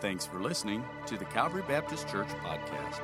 [0.00, 3.00] Thanks for listening to the Calvary Baptist Church podcast.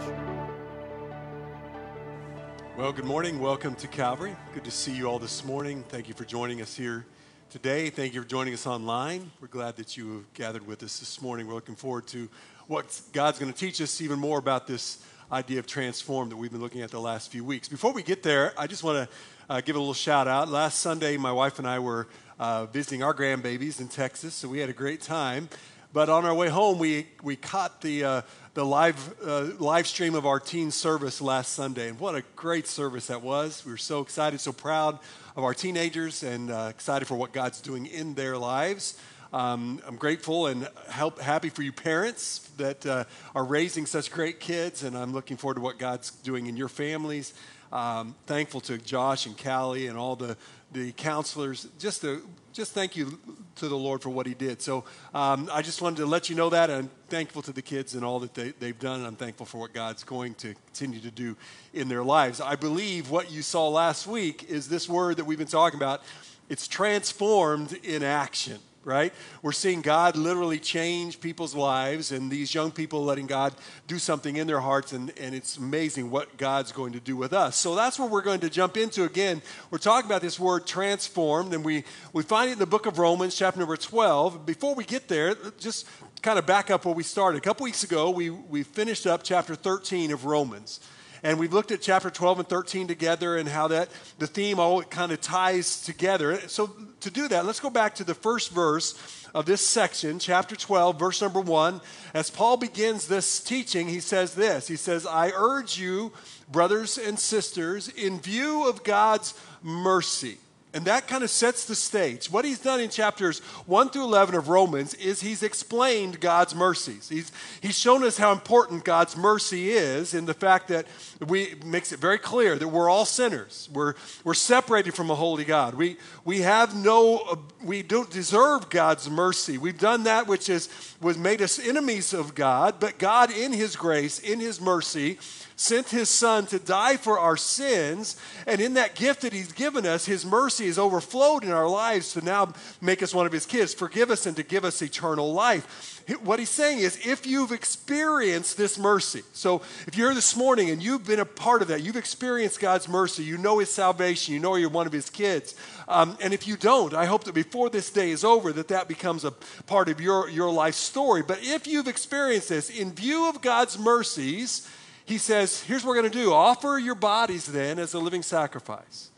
[2.77, 3.41] Well, good morning.
[3.41, 4.33] Welcome to Calvary.
[4.53, 5.83] Good to see you all this morning.
[5.89, 7.05] Thank you for joining us here
[7.49, 7.89] today.
[7.89, 9.31] Thank you for joining us online.
[9.41, 11.45] We're glad that you have gathered with us this morning.
[11.45, 12.29] We're looking forward to
[12.67, 16.51] what God's going to teach us even more about this idea of transform that we've
[16.51, 17.67] been looking at the last few weeks.
[17.67, 19.15] Before we get there, I just want to
[19.49, 20.47] uh, give a little shout out.
[20.47, 22.07] Last Sunday, my wife and I were
[22.39, 25.49] uh, visiting our grandbabies in Texas, so we had a great time.
[25.91, 28.21] But on our way home, we, we caught the, uh,
[28.53, 31.89] the live, uh, live stream of our teen service last Sunday.
[31.89, 33.65] And what a great service that was.
[33.65, 34.99] We were so excited, so proud
[35.35, 38.97] of our teenagers, and uh, excited for what God's doing in their lives.
[39.33, 43.03] Um, I'm grateful and help, happy for you parents that uh,
[43.35, 46.69] are raising such great kids, and I'm looking forward to what God's doing in your
[46.69, 47.33] families.
[47.71, 50.37] Um, thankful to Josh and Callie and all the,
[50.71, 51.67] the counselors.
[51.77, 52.05] Just
[52.53, 53.19] just thank you
[53.57, 54.61] to the Lord for what He did.
[54.61, 56.71] So um, I just wanted to let you know that.
[56.71, 59.05] I'm thankful to the kids and all that they, they've done.
[59.05, 61.35] I'm thankful for what God's going to continue to do
[61.73, 62.39] in their lives.
[62.39, 66.01] I believe what you saw last week is this word that we've been talking about.
[66.49, 69.13] It's transformed in action right?
[69.41, 73.53] We're seeing God literally change people's lives and these young people letting God
[73.85, 77.33] do something in their hearts, and, and it's amazing what God's going to do with
[77.33, 77.57] us.
[77.57, 79.41] So that's what we're going to jump into again.
[79.71, 81.83] We're talking about this word transformed, and we,
[82.13, 84.45] we find it in the book of Romans, chapter number 12.
[84.45, 85.85] Before we get there, just
[86.21, 87.39] kind of back up where we started.
[87.39, 90.79] A couple weeks ago, we, we finished up chapter 13 of Romans.
[91.23, 93.89] And we've looked at chapter 12 and 13 together and how that
[94.19, 96.39] the theme all kind of ties together.
[96.47, 96.71] So
[97.01, 98.95] to do that, let's go back to the first verse
[99.33, 101.81] of this section, chapter 12, verse number 1.
[102.13, 104.67] As Paul begins this teaching, he says this.
[104.67, 106.13] He says, "I urge you,
[106.49, 110.37] brothers and sisters, in view of God's mercy,
[110.77, 112.29] and that kind of sets the stage.
[112.31, 117.09] What he's done in chapters 1 through 11 of Romans is he's explained God's mercies.
[117.09, 117.31] He's,
[117.61, 120.85] he's shown us how important God's mercy is in the fact that
[121.27, 123.67] we makes it very clear that we're all sinners.
[123.73, 125.73] We're, we're separated from a holy God.
[125.73, 129.57] We, we have no, we don't deserve God's mercy.
[129.57, 130.69] We've done that which is,
[131.01, 135.17] was made us enemies of God, but God in his grace, in his mercy,
[135.57, 138.15] sent his son to die for our sins.
[138.45, 142.13] And in that gift that he's given us, his mercy has overflowed in our lives
[142.13, 145.33] to now make us one of his kids, forgive us, and to give us eternal
[145.33, 145.95] life.
[146.23, 150.69] What he's saying is, if you've experienced this mercy, so if you're here this morning
[150.69, 154.33] and you've been a part of that, you've experienced God's mercy, you know his salvation,
[154.33, 155.53] you know you're one of his kids.
[155.89, 158.87] Um, and if you don't, I hope that before this day is over, that that
[158.87, 161.23] becomes a part of your, your life story.
[161.23, 164.65] But if you've experienced this, in view of God's mercies,
[165.07, 168.21] he says, here's what we're going to do offer your bodies then as a living
[168.21, 169.09] sacrifice,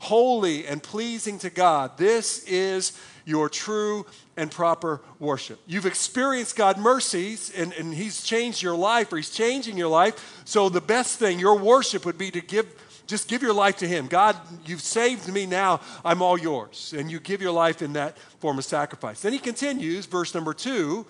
[0.00, 1.96] holy and pleasing to God.
[1.96, 4.06] This is your true
[4.36, 5.60] and proper worship.
[5.66, 10.42] You've experienced God mercies and, and He's changed your life or He's changing your life.
[10.44, 12.66] So the best thing, your worship would be to give
[13.06, 14.08] just give your life to him.
[14.08, 15.80] God, you've saved me now.
[16.04, 16.92] I'm all yours.
[16.96, 19.20] And you give your life in that form of sacrifice.
[19.20, 21.06] Then he continues, verse number two,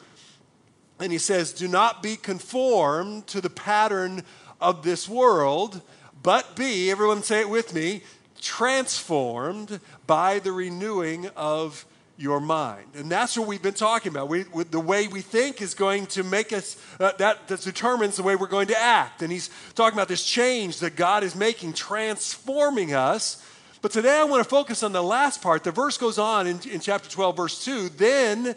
[0.99, 4.23] and he says, Do not be conformed to the pattern
[4.61, 5.81] of this world,
[6.23, 8.03] but be, everyone say it with me,
[8.41, 11.85] transformed by the renewing of
[12.19, 12.87] your mind.
[12.95, 14.29] And that's what we've been talking about.
[14.29, 18.23] We, the way we think is going to make us, uh, that, that determines the
[18.23, 19.23] way we're going to act.
[19.23, 23.45] And he's talking about this change that God is making, transforming us.
[23.83, 25.63] But today I want to focus on the last part.
[25.63, 27.91] The verse goes on in, in chapter 12, verse 2.
[27.91, 28.55] Then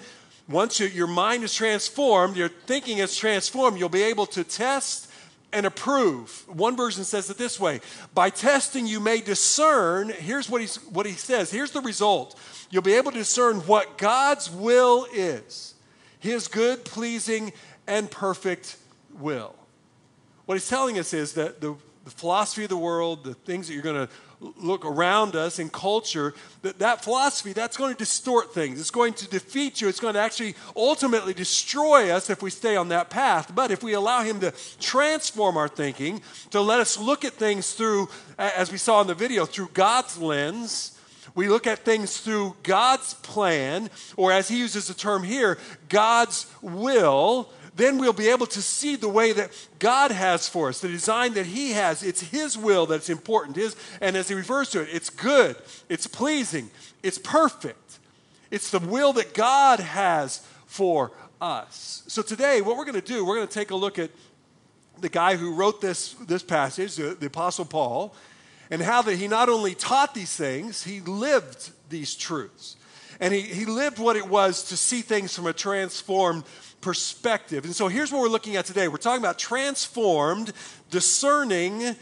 [0.50, 5.10] once your mind is transformed, your thinking is transformed, you'll be able to test
[5.52, 6.44] and approve.
[6.48, 7.82] One version says it this way
[8.14, 10.10] By testing, you may discern.
[10.10, 12.38] Here's what, he's, what he says here's the result.
[12.72, 15.76] You'll be able to discern what God's will is
[16.20, 17.54] his good, pleasing,
[17.88, 18.78] and perfect
[19.18, 19.56] will.
[20.46, 23.74] What he's telling us is that the, the philosophy of the world, the things that
[23.74, 28.54] you're going to look around us in culture, that, that philosophy, that's going to distort
[28.54, 28.80] things.
[28.80, 29.90] It's going to defeat you.
[29.90, 33.54] It's going to actually ultimately destroy us if we stay on that path.
[33.54, 36.22] But if we allow Him to transform our thinking,
[36.52, 38.08] to let us look at things through,
[38.38, 40.98] as we saw in the video, through God's lens,
[41.36, 45.58] we look at things through God's plan, or as he uses the term here,
[45.88, 47.50] God's will,
[47.80, 51.34] then we'll be able to see the way that God has for us, the design
[51.34, 52.04] that He has.
[52.04, 53.56] It's His will that's important.
[53.56, 55.56] His, and as He refers to it, it's good,
[55.88, 56.70] it's pleasing,
[57.04, 58.00] it's perfect.
[58.52, 61.12] It's the will that God has for
[61.42, 62.04] us.
[62.08, 64.10] So today, what we're going to do, we're going to take a look at
[65.00, 68.14] the guy who wrote this, this passage, the, the Apostle Paul,
[68.70, 72.76] and how that he not only taught these things, he lived these truths.
[73.20, 76.69] And he, he lived what it was to see things from a transformed perspective.
[77.66, 78.88] And so here's what we're looking at today.
[78.88, 80.54] We're talking about transformed,
[80.90, 81.96] discerning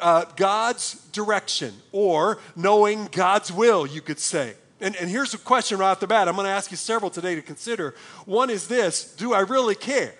[0.00, 4.54] uh, God's direction or knowing God's will, you could say.
[4.80, 6.28] And, and here's a question right off the bat.
[6.28, 7.94] I'm going to ask you several today to consider.
[8.26, 10.14] One is this Do I really care?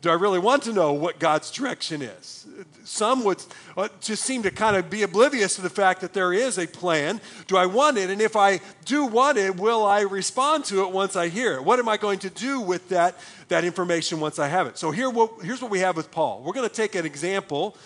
[0.00, 2.46] Do I really want to know what God's direction is?
[2.84, 3.42] Some would
[3.76, 6.68] uh, just seem to kind of be oblivious to the fact that there is a
[6.68, 7.20] plan.
[7.48, 8.08] Do I want it?
[8.08, 11.64] And if I do want it, will I respond to it once I hear it?
[11.64, 13.16] What am I going to do with that,
[13.48, 14.78] that information once I have it?
[14.78, 15.10] So here,
[15.42, 16.42] here's what we have with Paul.
[16.44, 17.76] We're going to take an example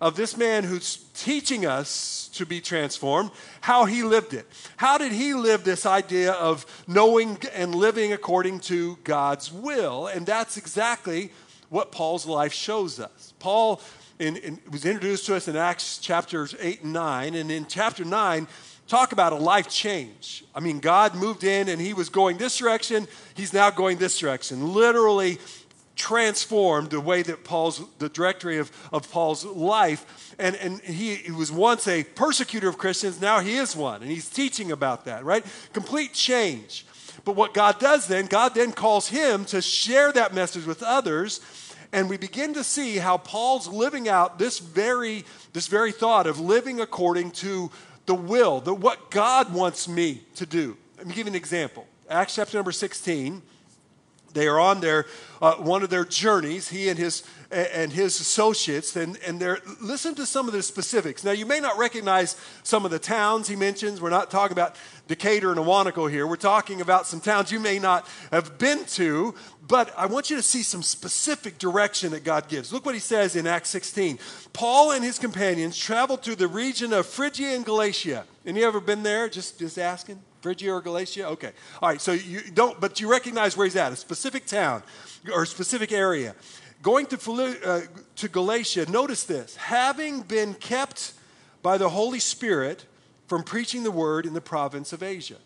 [0.00, 3.30] of this man who's teaching us to be transformed,
[3.60, 4.46] how he lived it.
[4.76, 10.08] How did he live this idea of knowing and living according to God's will?
[10.08, 11.30] And that's exactly
[11.68, 13.34] what Paul's life shows us.
[13.38, 13.80] Paul
[14.18, 18.04] in, in, was introduced to us in Acts chapters 8 and 9, and in chapter
[18.04, 18.46] 9,
[18.86, 20.44] talk about a life change.
[20.54, 24.18] I mean, God moved in and he was going this direction, he's now going this
[24.18, 24.72] direction.
[24.72, 25.38] Literally
[25.96, 30.34] transformed the way that Paul's, the directory of, of Paul's life.
[30.38, 34.10] And, and he, he was once a persecutor of Christians, now he is one, and
[34.10, 35.44] he's teaching about that, right?
[35.72, 36.86] Complete change.
[37.24, 41.40] But what God does then, God then calls him to share that message with others.
[41.92, 46.40] And we begin to see how Paul's living out this very, this very thought of
[46.40, 47.70] living according to
[48.06, 50.76] the will, the, what God wants me to do.
[50.98, 51.86] Let me give you an example.
[52.10, 53.40] Acts chapter number 16.
[54.34, 55.06] They are on their
[55.40, 56.68] uh, one of their journeys.
[56.68, 61.22] He and his and his associates, and and they're listen to some of the specifics.
[61.22, 64.00] Now you may not recognize some of the towns he mentions.
[64.00, 64.76] We're not talking about
[65.06, 66.26] Decatur and Owaneco here.
[66.26, 69.34] We're talking about some towns you may not have been to,
[69.68, 72.72] but I want you to see some specific direction that God gives.
[72.72, 74.18] Look what he says in Acts 16.
[74.52, 78.24] Paul and his companions traveled through the region of Phrygia and Galatia.
[78.44, 79.28] Any ever been there?
[79.28, 80.20] Just just asking.
[80.44, 81.26] Phrygia or Galatia?
[81.28, 81.52] Okay.
[81.80, 84.82] All right, so you don't, but you recognize where he's at, a specific town
[85.32, 86.34] or a specific area.
[86.82, 87.16] Going to,
[87.64, 87.80] uh,
[88.16, 91.14] to Galatia, notice this having been kept
[91.62, 92.84] by the Holy Spirit
[93.26, 95.38] from preaching the word in the province of Asia.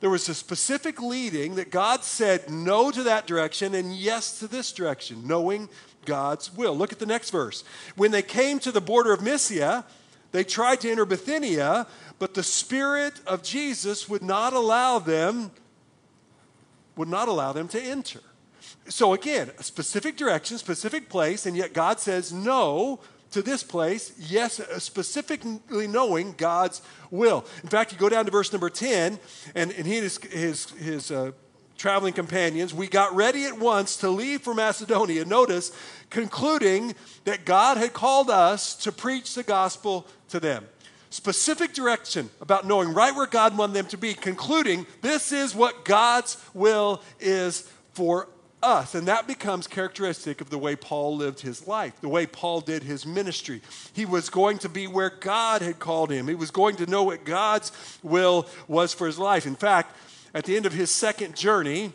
[0.00, 4.48] There was a specific leading that God said no to that direction and yes to
[4.48, 5.70] this direction, knowing
[6.04, 6.76] God's will.
[6.76, 7.64] Look at the next verse.
[7.96, 9.86] When they came to the border of Mysia,
[10.32, 11.86] they tried to enter Bithynia,
[12.18, 15.50] but the Spirit of Jesus would not allow them,
[16.96, 18.20] would not allow them to enter.
[18.88, 23.00] So again, a specific direction, specific place, and yet God says no
[23.30, 27.44] to this place, yes, specifically knowing God's will.
[27.62, 29.18] In fact, you go down to verse number 10,
[29.54, 31.32] and, and he and his, his, his uh,
[31.82, 35.24] traveling companions, we got ready at once to leave for Macedonia.
[35.24, 35.76] Notice,
[36.10, 36.94] concluding
[37.24, 40.64] that God had called us to preach the gospel to them
[41.10, 45.84] specific direction about knowing right where God wanted them to be, concluding this is what
[45.84, 48.28] God's will is for
[48.62, 48.94] us.
[48.94, 52.82] And that becomes characteristic of the way Paul lived his life, the way Paul did
[52.82, 53.60] his ministry.
[53.92, 57.02] He was going to be where God had called him, he was going to know
[57.02, 59.44] what God's will was for his life.
[59.44, 59.94] In fact,
[60.34, 61.92] at the end of his second journey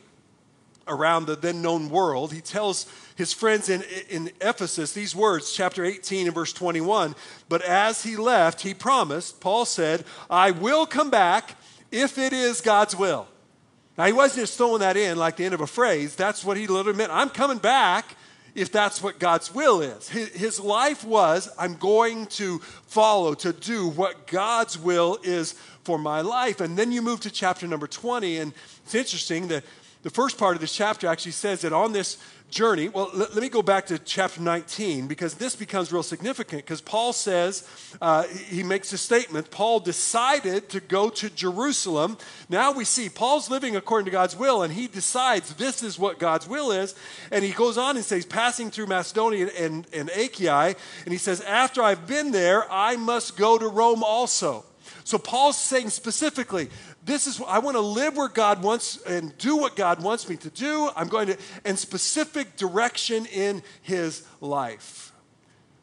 [0.87, 2.85] around the then known world, he tells
[3.15, 7.15] his friends in, in Ephesus these words, chapter 18 and verse 21.
[7.49, 11.55] But as he left, he promised, Paul said, I will come back
[11.91, 13.27] if it is God's will.
[13.97, 16.15] Now, he wasn't just throwing that in like the end of a phrase.
[16.15, 17.11] That's what he literally meant.
[17.11, 18.15] I'm coming back
[18.53, 20.09] if that's what God's will is.
[20.09, 25.55] His life was, I'm going to follow, to do what God's will is
[25.87, 26.59] for my life.
[26.59, 28.53] And then you move to chapter number 20, and
[28.83, 29.63] it's interesting that
[30.03, 32.17] the first part of this chapter actually says that on this
[32.49, 32.89] journey.
[32.89, 36.81] Well, let, let, me go back to chapter 19 because this becomes real significant because
[36.81, 37.67] Paul says,
[38.01, 39.49] uh, he makes a statement.
[39.49, 42.17] Paul decided to go to Jerusalem.
[42.49, 46.19] Now we see Paul's living according to God's will and he decides this is what
[46.19, 46.95] God's will is.
[47.31, 50.75] And he goes on and says, passing through Macedonia and, and Achaia,
[51.05, 54.63] and he says, after I've been there, I must go to Rome also.
[55.07, 56.69] So Paul's saying specifically,
[57.05, 60.35] this is I want to live where God wants and do what God wants me
[60.35, 60.89] to do.
[60.97, 65.13] I'm going to and specific direction in his life.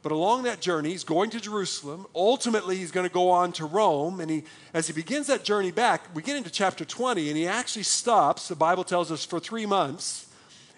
[0.03, 2.07] But along that journey, he's going to Jerusalem.
[2.15, 4.21] Ultimately, he's going to go on to Rome.
[4.21, 7.47] And he, as he begins that journey back, we get into chapter 20, and he
[7.47, 10.27] actually stops, the Bible tells us, for three months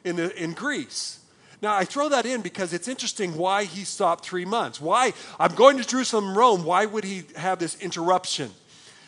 [0.05, 1.19] in, the, in Greece.
[1.63, 4.81] Now, I throw that in because it's interesting why he stopped three months.
[4.81, 5.13] Why?
[5.39, 6.65] I'm going to Jerusalem, Rome.
[6.65, 8.51] Why would he have this interruption?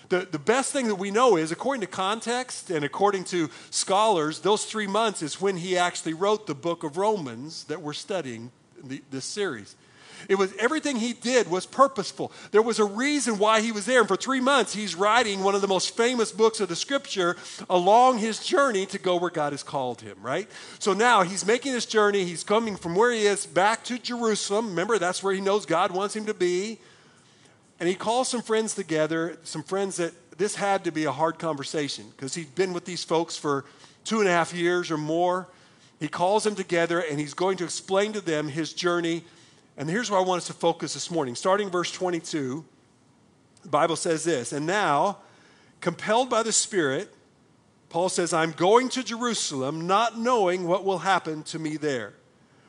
[0.09, 4.40] The, the best thing that we know is, according to context and according to scholars,
[4.40, 8.50] those three months is when he actually wrote the book of Romans that we're studying
[8.83, 9.76] the, this series.
[10.29, 12.33] It was everything he did was purposeful.
[12.51, 14.01] There was a reason why he was there.
[14.01, 17.37] And for three months, he's writing one of the most famous books of the scripture
[17.69, 20.49] along his journey to go where God has called him, right?
[20.79, 22.25] So now he's making this journey.
[22.25, 24.69] He's coming from where he is back to Jerusalem.
[24.71, 26.79] Remember, that's where he knows God wants him to be.
[27.81, 31.39] And he calls some friends together, some friends that this had to be a hard
[31.39, 33.65] conversation because he'd been with these folks for
[34.05, 35.49] two and a half years or more.
[36.01, 39.25] He calls them together and he's going to explain to them his journey
[39.79, 41.37] and here's where I want us to focus this morning.
[41.37, 42.65] Starting verse 22,
[43.63, 45.19] the Bible says this And now,
[45.81, 47.15] compelled by the Spirit,
[47.89, 52.15] Paul says, I'm going to Jerusalem, not knowing what will happen to me there.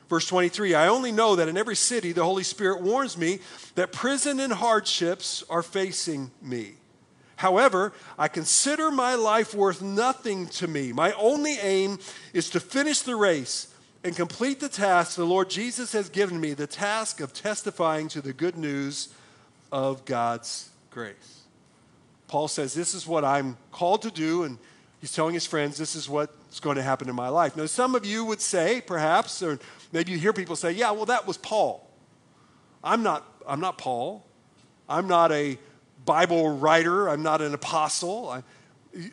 [0.08, 3.40] Verse 23 I only know that in every city the Holy Spirit warns me
[3.74, 6.74] that prison and hardships are facing me.
[7.36, 10.92] However, I consider my life worth nothing to me.
[10.92, 11.98] My only aim
[12.32, 13.69] is to finish the race
[14.02, 18.20] and complete the task the Lord Jesus has given me the task of testifying to
[18.20, 19.08] the good news
[19.70, 21.42] of God's grace.
[22.28, 24.58] Paul says, This is what I'm called to do, and
[25.00, 27.56] he's telling his friends, This is what's going to happen in my life.
[27.56, 29.58] Now, some of you would say, perhaps, or
[29.92, 31.86] maybe you hear people say, Yeah, well, that was Paul.
[32.82, 34.24] I'm not, I'm not Paul.
[34.88, 35.58] I'm not a
[36.04, 37.08] Bible writer.
[37.08, 38.30] I'm not an apostle.
[38.30, 38.42] I,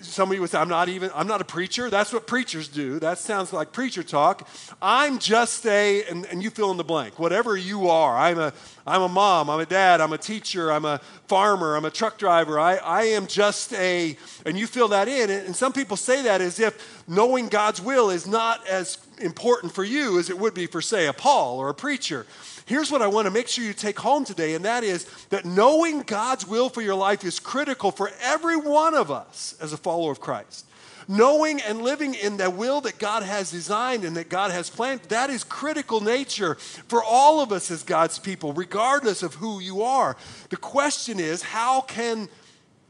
[0.01, 1.91] Somebody would say, I'm not even, I'm not a preacher.
[1.91, 2.97] That's what preachers do.
[2.99, 4.47] That sounds like preacher talk.
[4.81, 8.17] I'm just a, and, and you fill in the blank, whatever you are.
[8.17, 8.53] I'm a,
[8.87, 12.17] I'm a mom, I'm a dad, I'm a teacher, I'm a farmer, I'm a truck
[12.17, 12.59] driver.
[12.59, 14.17] I, I am just a,
[14.47, 15.29] and you fill that in.
[15.29, 19.83] And some people say that as if knowing God's will is not as important for
[19.83, 22.25] you as it would be for, say, a Paul or a preacher.
[22.67, 25.45] Here's what I want to make sure you take home today, and that is that
[25.45, 29.77] knowing God's will for your life is critical for every one of us as a
[29.77, 30.65] follower of Christ.
[31.07, 34.99] Knowing and living in the will that God has designed and that God has planned,
[35.03, 36.55] that is critical nature
[36.89, 40.17] for all of us as God's people, regardless of who you are.
[40.49, 42.27] The question is, how can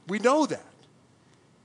[0.08, 0.66] we know that?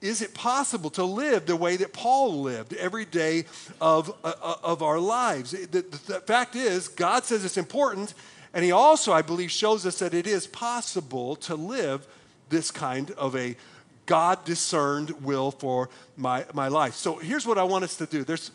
[0.02, 3.44] Is it possible to live the way that Paul lived every day
[3.80, 5.52] of, uh, of our lives?
[5.52, 8.12] The, the, the, fact is, God says it's important,
[8.52, 12.06] and He also, I believe, shows us that it is possible to live
[12.48, 13.56] this kind of a
[14.04, 16.94] God discerned will for my, my life.
[16.94, 18.24] So here's what I want us to do.
[18.24, 18.50] There's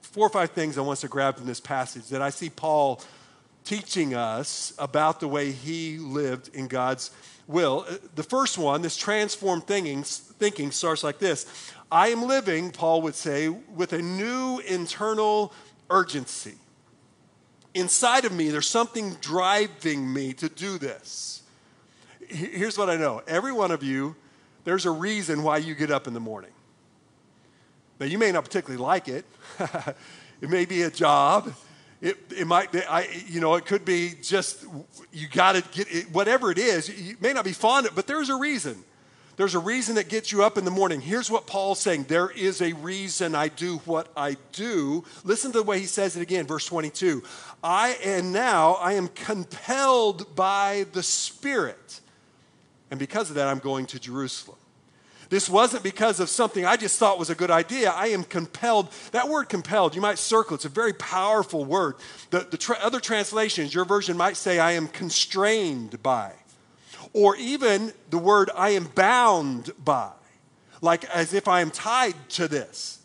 [0.00, 2.48] four or five things I want us to grab from this passage that I see
[2.48, 3.02] Paul
[3.64, 7.10] teaching us about the way he lived in God's
[7.48, 7.84] will.
[7.88, 13.02] Uh, the first one, this transformed thinking, thinking starts like this I am living, Paul
[13.02, 15.52] would say, with a new internal
[15.90, 16.54] urgency.
[17.74, 21.42] Inside of me, there's something driving me to do this.
[22.28, 24.14] Here's what I know every one of you,
[24.64, 26.50] there's a reason why you get up in the morning.
[27.98, 29.24] Now, you may not particularly like it,
[30.40, 31.52] it may be a job.
[32.00, 34.64] It, it might be, I, you know, it could be just
[35.12, 36.88] you got to get it, whatever it is.
[36.88, 38.84] You may not be fond of it, but there's a reason.
[39.36, 41.00] There's a reason that gets you up in the morning.
[41.00, 45.04] Here's what Paul's saying there is a reason I do what I do.
[45.24, 47.22] Listen to the way he says it again, verse 22.
[47.62, 52.00] I and now I am compelled by the Spirit.
[52.90, 54.58] And because of that, I'm going to Jerusalem.
[55.30, 57.90] This wasn't because of something I just thought was a good idea.
[57.90, 58.90] I am compelled.
[59.12, 60.54] That word compelled, you might circle.
[60.54, 61.96] It's a very powerful word.
[62.30, 66.32] The, the tra- other translations, your version might say, I am constrained by
[67.12, 70.10] or even the word I am bound by,
[70.80, 73.00] like as if I am tied to this.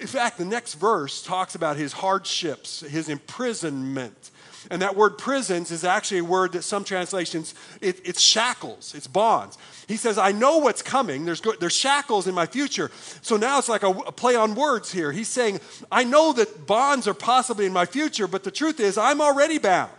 [0.00, 4.30] In fact, the next verse talks about his hardships, his imprisonment.
[4.70, 9.06] And that word prisons is actually a word that some translations, it, it's shackles, it's
[9.06, 9.56] bonds.
[9.86, 11.24] He says, I know what's coming.
[11.24, 12.90] There's, there's shackles in my future.
[13.22, 15.12] So now it's like a, a play on words here.
[15.12, 15.60] He's saying,
[15.90, 19.58] I know that bonds are possibly in my future, but the truth is, I'm already
[19.58, 19.92] bound.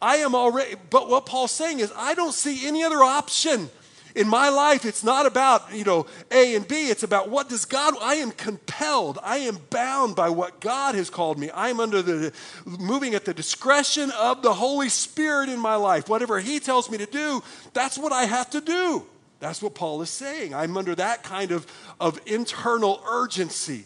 [0.00, 3.70] I am already, but what Paul's saying is, I don't see any other option.
[4.16, 6.88] In my life, it's not about, you know, A and B.
[6.88, 9.18] It's about what does God, I am compelled.
[9.22, 11.50] I am bound by what God has called me.
[11.50, 12.32] I am under the,
[12.64, 16.08] moving at the discretion of the Holy Spirit in my life.
[16.08, 17.42] Whatever He tells me to do,
[17.74, 19.04] that's what I have to do.
[19.38, 20.54] That's what Paul is saying.
[20.54, 21.66] I'm under that kind of,
[22.00, 23.84] of internal urgency.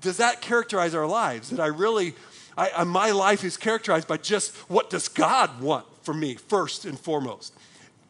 [0.00, 1.50] Does that characterize our lives?
[1.50, 2.14] That I really
[2.58, 6.84] I, I, my life is characterized by just what does God want for me first
[6.84, 7.54] and foremost.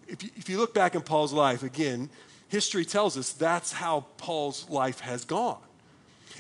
[0.09, 2.11] If you, if you look back in Paul's life, again,
[2.49, 5.59] history tells us that's how Paul's life has gone.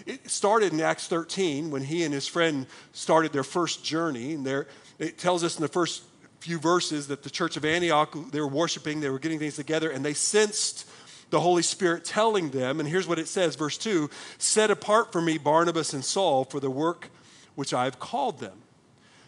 [0.07, 4.35] It started in Acts 13 when he and his friend started their first journey.
[4.35, 4.67] And there,
[4.99, 6.03] it tells us in the first
[6.41, 9.91] few verses that the church of Antioch, they were worshiping, they were getting things together,
[9.91, 10.89] and they sensed
[11.31, 14.09] the Holy Spirit telling them, and here's what it says, verse 2
[14.39, 17.11] Set apart for me Barnabas and Saul for the work
[17.55, 18.57] which I have called them.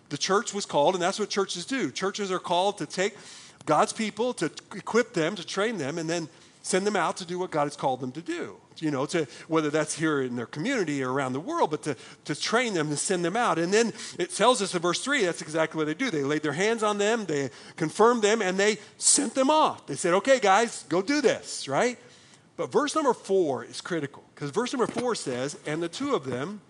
[0.08, 1.90] the church was called, and that's what churches do.
[1.90, 3.16] Churches are called to take
[3.70, 6.28] God's people, to equip them, to train them, and then
[6.60, 8.56] send them out to do what God has called them to do.
[8.78, 11.96] You know, to whether that's here in their community or around the world, but to,
[12.24, 13.60] to train them, to send them out.
[13.60, 16.10] And then it tells us in verse 3, that's exactly what they do.
[16.10, 19.86] They laid their hands on them, they confirmed them, and they sent them off.
[19.86, 21.96] They said, okay, guys, go do this, right?
[22.56, 26.24] But verse number four is critical because verse number four says, and the two of
[26.24, 26.60] them,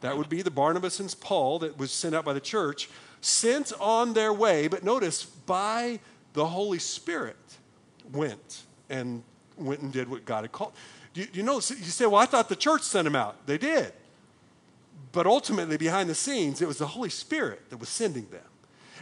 [0.00, 2.88] that would be the Barnabas and Paul that was sent out by the church,
[3.20, 6.00] sent on their way, but notice, by
[6.36, 7.36] the Holy Spirit,
[8.12, 9.22] went and
[9.56, 10.74] went and did what God had called.
[11.14, 13.46] You, you know, you say, well, I thought the church sent them out.
[13.46, 13.90] They did.
[15.12, 18.42] But ultimately, behind the scenes, it was the Holy Spirit that was sending them.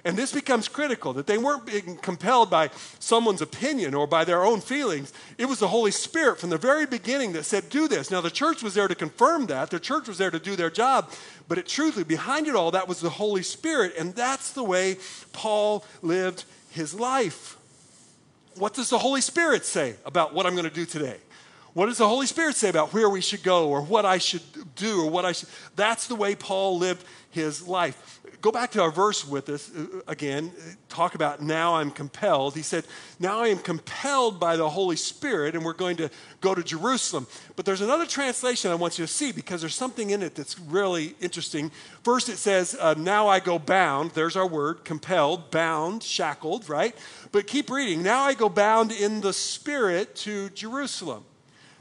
[0.05, 4.45] And this becomes critical that they weren't being compelled by someone's opinion or by their
[4.45, 5.13] own feelings.
[5.37, 8.13] It was the Holy Spirit from the very beginning that said, Do this.
[8.13, 10.71] Now, the church was there to confirm that, the church was there to do their
[10.71, 11.11] job,
[11.49, 13.95] but it truly, behind it all, that was the Holy Spirit.
[13.99, 14.99] And that's the way
[15.33, 17.57] Paul lived his life.
[18.57, 21.19] What does the Holy Spirit say about what I'm going to do today?
[21.73, 24.43] What does the Holy Spirit say about where we should go or what I should
[24.75, 25.49] do or what I should?
[25.77, 28.21] That's the way Paul lived his life.
[28.45, 30.53] Go back to our verse with us uh, again.
[30.91, 32.55] Talk about now I'm compelled.
[32.55, 32.85] He said,
[33.19, 36.11] Now I am compelled by the Holy Spirit, and we're going to
[36.43, 37.27] go to Jerusalem.
[37.57, 40.59] But there's another translation I want you to see because there's something in it that's
[40.59, 41.71] really interesting.
[42.03, 44.11] First, it says, uh, Now I go bound.
[44.11, 46.95] There's our word, compelled, bound, shackled, right?
[47.33, 48.03] But keep reading.
[48.03, 51.25] Now I go bound in the Spirit to Jerusalem.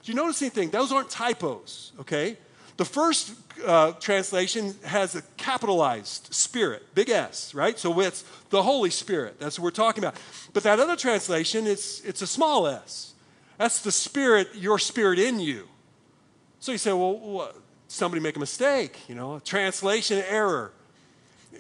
[0.01, 0.69] Do you notice anything?
[0.69, 2.37] Those aren't typos, okay?
[2.83, 3.33] The first
[3.65, 7.79] uh, translation has a capitalized spirit, big S, right?
[7.79, 9.39] So it's the Holy Spirit.
[9.39, 10.17] That's what we're talking about.
[10.51, 13.13] But that other translation, it's, it's a small s.
[13.57, 15.69] That's the spirit, your spirit in you.
[16.59, 17.55] So you say, well, what?
[17.87, 20.73] somebody make a mistake, you know, translation error.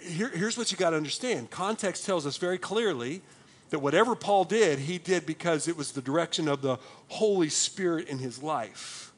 [0.01, 3.21] Here, here's what you got to understand context tells us very clearly
[3.69, 8.09] that whatever Paul did, he did because it was the direction of the Holy Spirit
[8.09, 9.12] in his life.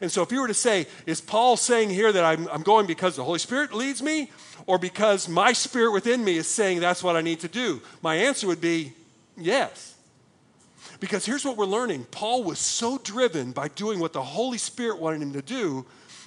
[0.00, 2.86] And so, if you were to say, is Paul saying here that I'm, I'm, going
[2.86, 4.30] because the Holy Spirit leads me,
[4.66, 7.80] or because my spirit within me is saying that's what I need to do?
[8.02, 8.92] My answer would be
[9.36, 9.94] yes.
[11.00, 14.98] Because here's what we're learning Paul was so driven by doing what the Holy Spirit
[14.98, 15.84] wanted him to do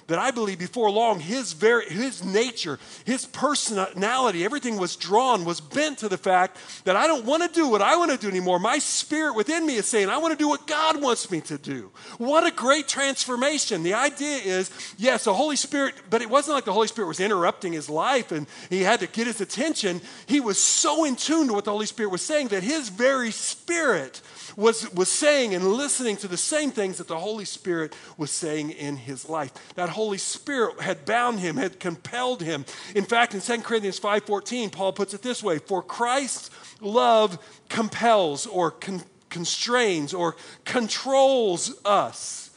[0.08, 5.60] that I believe before long his very his nature, his personality, everything was drawn, was
[5.60, 8.28] bent to the fact that I don't want to do what I want to do
[8.28, 8.58] anymore.
[8.58, 11.58] My spirit within me is saying, I want to do what God wants me to
[11.58, 11.90] do.
[12.16, 13.82] What a great transformation.
[13.82, 17.20] The idea is, yes, the Holy Spirit, but it wasn't like the Holy Spirit was
[17.20, 20.00] interrupting his life and he had to get his attention.
[20.26, 23.30] He was so in tune to what the Holy Spirit was saying that his very
[23.30, 24.22] spirit
[24.58, 28.70] was, was saying and listening to the same things that the Holy Spirit was saying
[28.70, 29.52] in his life.
[29.76, 32.64] That Holy Spirit had bound him, had compelled him.
[32.96, 38.48] In fact, in 2 Corinthians 5.14, Paul puts it this way, For Christ's love compels
[38.48, 42.50] or con- constrains or controls us.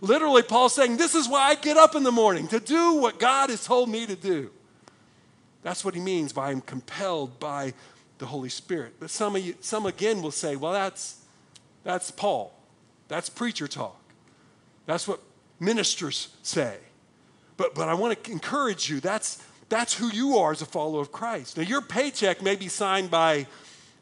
[0.00, 3.18] Literally, Paul's saying, This is why I get up in the morning, to do what
[3.18, 4.50] God has told me to do.
[5.64, 7.74] That's what he means by I'm compelled by
[8.18, 8.94] the Holy Spirit.
[9.00, 11.17] But some of you, some again will say, well, that's
[11.88, 12.52] that's Paul.
[13.08, 13.98] That's preacher talk.
[14.84, 15.22] That's what
[15.58, 16.76] ministers say.
[17.56, 21.00] But, but I want to encourage you that's, that's who you are as a follower
[21.00, 21.56] of Christ.
[21.56, 23.46] Now, your paycheck may be signed by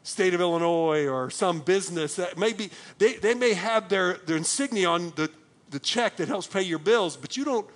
[0.03, 4.89] state of Illinois or some business that maybe they, they may have their, their insignia
[4.89, 5.31] on the,
[5.69, 7.69] the check that helps pay your bills, but you don't,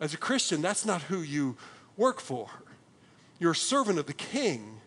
[0.00, 1.54] as a Christian, that's not who you
[1.98, 2.48] work for.
[3.38, 4.79] You're a servant of the king.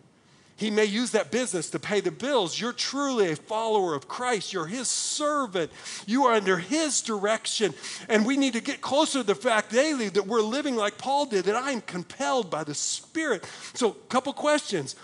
[0.56, 2.60] He may use that business to pay the bills.
[2.60, 4.52] You're truly a follower of Christ.
[4.52, 5.72] You're his servant.
[6.06, 7.74] You are under his direction.
[8.08, 11.26] And we need to get closer to the fact daily that we're living like Paul
[11.26, 13.44] did, that I am compelled by the Spirit.
[13.74, 14.94] So, a couple questions.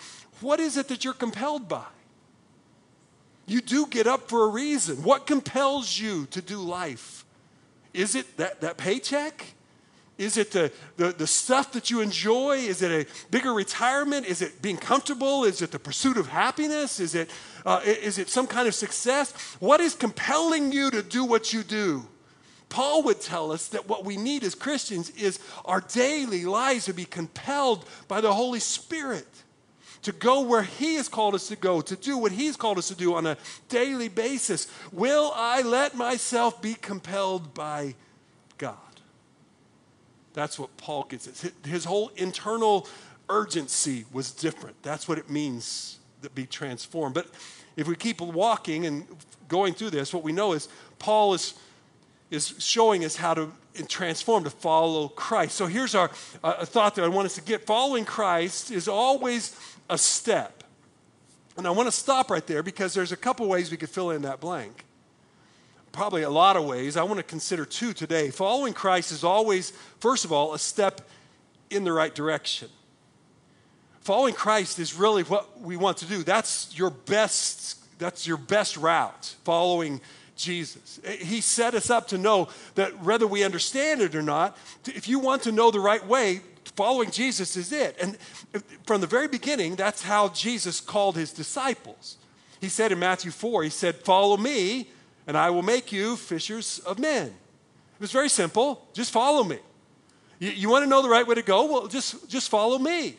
[0.40, 1.84] What is it that you're compelled by?
[3.46, 5.02] You do get up for a reason.
[5.02, 7.24] What compels you to do life?
[7.92, 9.54] Is it that, that paycheck?
[10.20, 12.58] Is it the, the, the, stuff that you enjoy?
[12.58, 14.26] Is it a bigger retirement?
[14.26, 15.44] Is it being comfortable?
[15.44, 17.00] Is it the pursuit of happiness?
[17.00, 17.30] Is it,
[17.64, 19.32] uh, is it some kind of success?
[19.60, 22.06] What is compelling you to do what you do?
[22.68, 26.92] Paul would tell us that what we need as Christians is our daily lives to
[26.92, 29.26] be compelled by the Holy Spirit
[30.02, 32.88] to go where He has called us to go, to do what He's called us
[32.88, 33.38] to do on a
[33.70, 34.66] daily basis.
[34.92, 37.94] Will I let myself be compelled by?
[40.40, 41.50] That's what Paul gets.
[41.66, 42.88] His whole internal
[43.28, 44.82] urgency was different.
[44.82, 47.14] That's what it means to be transformed.
[47.14, 47.26] But
[47.76, 49.06] if we keep walking and
[49.48, 51.52] going through this, what we know is Paul is
[52.30, 53.52] is showing us how to
[53.86, 55.56] transform to follow Christ.
[55.56, 56.10] So here's our
[56.42, 57.66] uh, thought that I want us to get.
[57.66, 59.54] Following Christ is always
[59.90, 60.64] a step.
[61.58, 64.10] And I want to stop right there because there's a couple ways we could fill
[64.10, 64.86] in that blank.
[65.92, 66.96] Probably a lot of ways.
[66.96, 68.30] I want to consider two today.
[68.30, 71.00] Following Christ is always, first of all, a step
[71.68, 72.68] in the right direction.
[74.00, 76.22] Following Christ is really what we want to do.
[76.22, 80.00] That's your best that's your best route, following
[80.34, 80.98] Jesus.
[81.04, 85.06] Eh, he set us up to know that whether we understand it or not, if
[85.06, 86.40] you want to know the right way,
[86.76, 87.96] following Jesus is it.
[88.00, 88.16] And
[88.54, 92.16] eh, from the very beginning, that's how Jesus called his disciples.
[92.60, 94.88] He said in Matthew 4, he said, Follow me,
[95.30, 97.28] and I will make you fishers of men.
[97.28, 98.88] It was very simple.
[98.92, 99.60] Just follow me.
[100.40, 101.70] You, you want to know the right way to go?
[101.70, 103.14] Well, just, just follow me.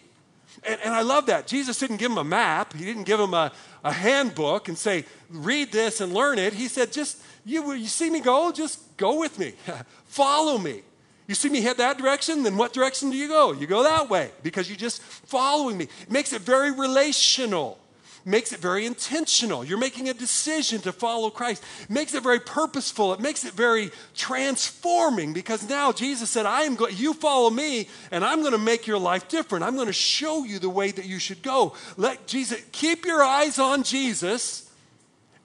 [0.66, 1.48] And, and I love that.
[1.48, 3.54] Jesus didn't give him a map, he didn't give him a,
[3.86, 6.52] a handbook and say, read this and learn it.
[6.52, 9.54] He said, just, you, you see me go, just go with me,
[10.08, 10.82] follow me.
[11.30, 13.54] You see me head that direction, then what direction do you go?
[13.54, 15.86] You go that way because you're just following me.
[15.86, 17.78] It makes it very relational
[18.26, 19.64] makes it very intentional.
[19.64, 21.64] You're making a decision to follow Christ.
[21.84, 23.14] It makes it very purposeful.
[23.14, 27.88] It makes it very transforming because now Jesus said, I am going, you follow me
[28.12, 29.64] and I'm going to make your life different.
[29.64, 31.74] I'm going to show you the way that you should go.
[31.98, 34.70] Let Jesus, keep your eyes on Jesus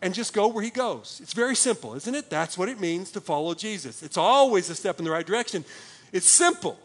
[0.02, 1.20] and just go where he goes.
[1.22, 2.28] It's very simple, isn't it?
[2.30, 4.02] That's what it means to follow Jesus.
[4.02, 5.64] It's always a step in the right direction.
[6.12, 6.78] It's simple,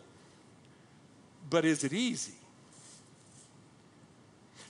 [1.50, 2.34] but is it easy?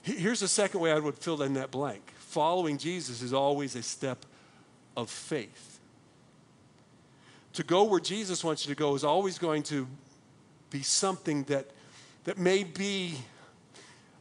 [0.02, 3.82] Here's the second way I would fill in that blank following Jesus is always a
[3.82, 4.24] step
[4.96, 5.78] of faith.
[7.54, 9.86] To go where Jesus wants you to go is always going to
[10.70, 11.66] be something that,
[12.24, 13.18] that may be,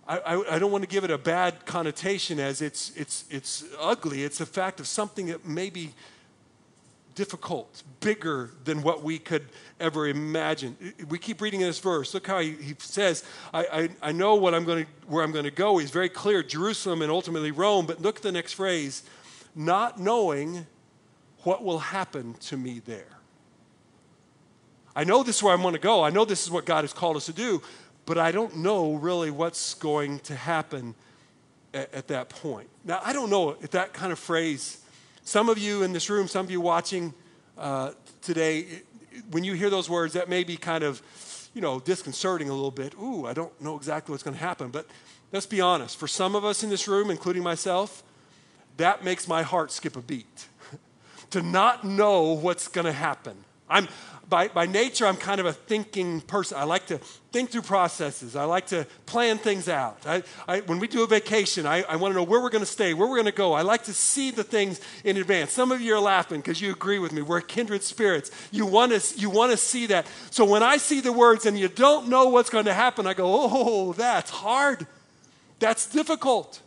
[0.05, 3.63] I, I, I don't want to give it a bad connotation as it's, it's, it's
[3.79, 4.25] ugly.
[4.25, 5.93] It's a fact of something that may be
[7.15, 9.47] difficult, bigger than what we could
[9.81, 10.77] ever imagined.
[11.09, 12.13] We keep reading this verse.
[12.13, 15.31] Look how he, he says, I, I, I, know what I'm going to, where I'm
[15.31, 15.77] going to go.
[15.77, 17.85] He's very clear Jerusalem and ultimately Rome.
[17.85, 19.03] But look at the next phrase
[19.55, 20.65] not knowing
[21.43, 23.17] what will happen to me there.
[24.95, 26.03] I know this is where I'm going to go.
[26.03, 27.61] I know this is what God has called us to do,
[28.05, 30.95] but I don't know really what's going to happen
[31.73, 32.69] at, at that point.
[32.83, 34.83] Now, I don't know if that kind of phrase
[35.23, 37.13] some of you in this room, some of you watching
[37.57, 37.91] uh,
[38.21, 38.65] today,
[39.29, 41.01] when you hear those words, that may be kind of,
[41.53, 42.93] you know, disconcerting a little bit.
[42.95, 44.69] Ooh, I don't know exactly what's going to happen.
[44.69, 44.87] But
[45.31, 45.97] let's be honest.
[45.97, 48.03] For some of us in this room, including myself,
[48.77, 50.47] that makes my heart skip a beat.
[51.31, 53.43] to not know what's going to happen.
[53.71, 53.87] I'm,
[54.27, 56.57] by, by nature, I'm kind of a thinking person.
[56.57, 56.99] I like to
[57.31, 58.35] think through processes.
[58.35, 60.05] I like to plan things out.
[60.05, 62.63] I, I, when we do a vacation, I, I want to know where we're going
[62.63, 63.53] to stay, where we're going to go.
[63.53, 65.51] I like to see the things in advance.
[65.51, 67.21] Some of you are laughing because you agree with me.
[67.21, 68.31] We're kindred spirits.
[68.51, 70.05] You want to you want to see that.
[70.29, 73.13] So when I see the words and you don't know what's going to happen, I
[73.13, 74.87] go, oh, that's hard.
[75.59, 76.61] That's difficult.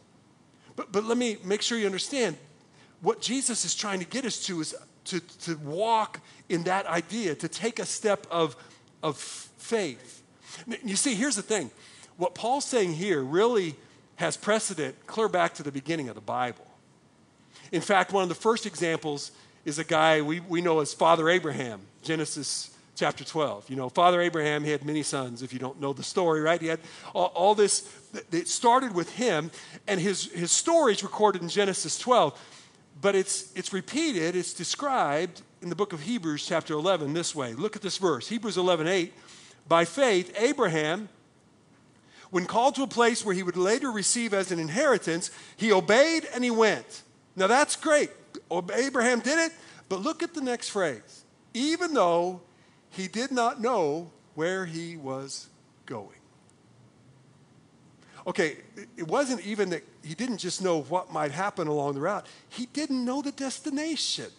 [0.76, 2.36] But, but let me make sure you understand
[3.00, 7.34] what Jesus is trying to get us to is to, to walk in that idea,
[7.34, 8.56] to take a step of,
[9.02, 10.22] of faith.
[10.84, 11.70] You see, here's the thing
[12.16, 13.74] what Paul's saying here really
[14.16, 16.66] has precedent clear back to the beginning of the Bible.
[17.72, 19.32] In fact, one of the first examples
[19.64, 23.68] is a guy we, we know as Father Abraham, Genesis chapter 12.
[23.70, 26.60] You know, Father Abraham, he had many sons, if you don't know the story, right?
[26.60, 26.80] He had
[27.14, 27.90] all, all this,
[28.30, 29.50] it started with him,
[29.88, 32.38] and his, his story is recorded in Genesis 12.
[33.00, 37.54] But it's, it's repeated, it's described in the book of Hebrews, chapter 11, this way.
[37.54, 39.12] Look at this verse Hebrews 11 8.
[39.66, 41.08] By faith, Abraham,
[42.30, 46.26] when called to a place where he would later receive as an inheritance, he obeyed
[46.34, 47.02] and he went.
[47.36, 48.10] Now that's great.
[48.50, 49.52] Abraham did it,
[49.88, 51.24] but look at the next phrase.
[51.54, 52.42] Even though
[52.90, 55.48] he did not know where he was
[55.86, 56.18] going.
[58.26, 58.56] Okay,
[58.96, 62.66] it wasn't even that he didn't just know what might happen along the route, he
[62.66, 64.30] didn't know the destination.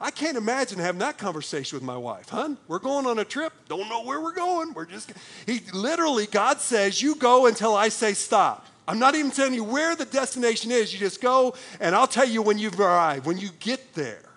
[0.00, 2.30] I can't imagine having that conversation with my wife.
[2.30, 3.52] Hun, we're going on a trip.
[3.68, 4.72] Don't know where we're going.
[4.72, 5.12] We're just,
[5.44, 8.66] he literally, God says, you go until I say stop.
[8.88, 10.92] I'm not even telling you where the destination is.
[10.92, 14.29] You just go, and I'll tell you when you've arrived, when you get there.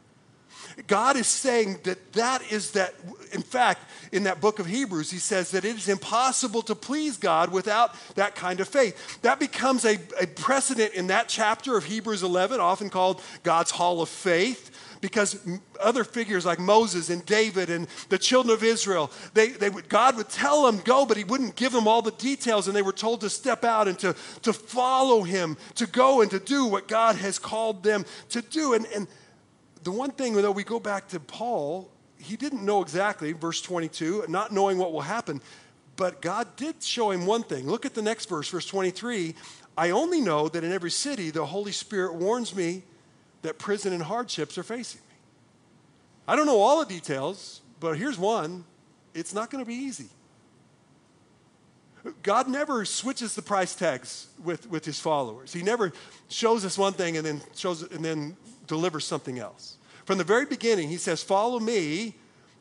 [0.88, 2.93] God is saying that that is that,
[3.31, 3.81] in fact,
[4.12, 7.95] in that book of Hebrews, he says that it is impossible to please God without
[8.15, 9.21] that kind of faith.
[9.21, 14.01] That becomes a, a precedent in that chapter of Hebrews 11, often called God's Hall
[14.01, 14.71] of Faith
[15.03, 15.45] because
[15.81, 20.15] other figures like Moses and David and the children of Israel, they, they would, God
[20.15, 22.93] would tell them go, but he wouldn't give them all the details, and they were
[22.93, 26.88] told to step out and to, to follow him, to go and to do what
[26.88, 28.75] God has called them to do.
[28.75, 29.09] And, and
[29.83, 34.25] the one thing, though, we go back to Paul, he didn't know exactly, verse 22,
[34.29, 35.41] not knowing what will happen,
[35.95, 37.67] but God did show him one thing.
[37.67, 39.35] Look at the next verse, verse 23.
[39.77, 42.83] I only know that in every city the Holy Spirit warns me
[43.41, 45.15] that prison and hardships are facing me.
[46.27, 48.63] I don't know all the details, but here's one
[49.13, 50.07] it's not going to be easy.
[52.21, 55.53] God never switches the price tags with, with his followers.
[55.53, 55.93] He never
[56.27, 58.35] shows us one thing and then shows and then
[58.73, 59.77] delivers something else.
[60.05, 62.15] From the very beginning, he says, Follow me,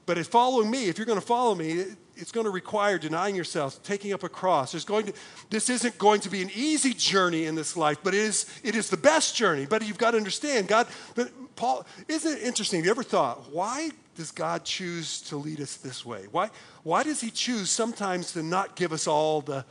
[0.06, 1.84] but if following me, if you're going to follow me,
[2.16, 4.72] it's going to require denying yourself, taking up a cross.
[4.72, 5.12] There's going to,
[5.48, 8.76] this isn't going to be an easy journey in this life, but it is, it
[8.76, 9.66] is the best journey.
[9.66, 12.80] But you've got to understand, God, but Paul, isn't it interesting?
[12.80, 16.26] Have you ever thought, why does God choose to lead us this way?
[16.30, 16.50] Why,
[16.82, 19.64] why does He choose sometimes to not give us all the,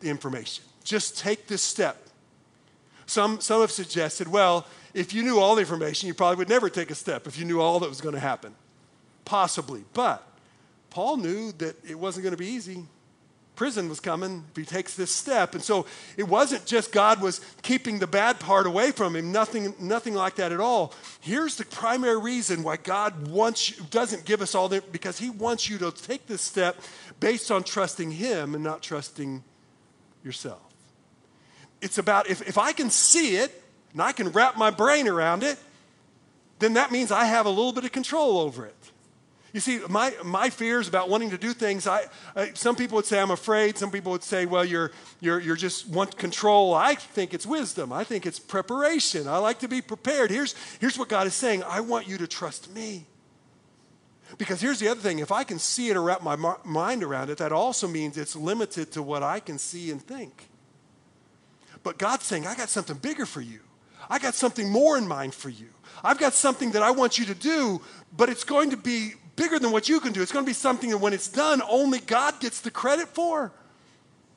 [0.00, 0.64] the information?
[0.84, 2.06] Just take this step.
[3.06, 6.68] Some, some have suggested, well, if you knew all the information, you probably would never
[6.68, 8.54] take a step if you knew all that was going to happen.
[9.24, 9.84] Possibly.
[9.94, 10.26] But
[10.90, 12.86] Paul knew that it wasn't going to be easy.
[13.54, 15.54] Prison was coming if he takes this step.
[15.54, 15.84] And so
[16.16, 20.36] it wasn't just God was keeping the bad part away from him, nothing, nothing like
[20.36, 20.94] that at all.
[21.20, 25.28] Here's the primary reason why God wants you, doesn't give us all that, because he
[25.28, 26.80] wants you to take this step
[27.20, 29.44] based on trusting him and not trusting
[30.24, 30.62] yourself.
[31.82, 33.59] It's about if, if I can see it
[33.92, 35.58] and I can wrap my brain around it,
[36.58, 38.74] then that means I have a little bit of control over it.
[39.52, 42.04] You see, my, my fears about wanting to do things, I,
[42.36, 43.76] I, some people would say I'm afraid.
[43.76, 46.72] Some people would say, well, you're, you're, you're just want control.
[46.72, 47.92] I think it's wisdom.
[47.92, 49.26] I think it's preparation.
[49.26, 50.30] I like to be prepared.
[50.30, 53.06] Here's, here's what God is saying I want you to trust me.
[54.38, 57.30] Because here's the other thing if I can see it or wrap my mind around
[57.30, 60.48] it, that also means it's limited to what I can see and think.
[61.82, 63.60] But God's saying, I got something bigger for you.
[64.10, 65.68] I got something more in mind for you.
[66.02, 67.80] I've got something that I want you to do,
[68.16, 70.20] but it's going to be bigger than what you can do.
[70.20, 73.52] It's going to be something that when it's done, only God gets the credit for.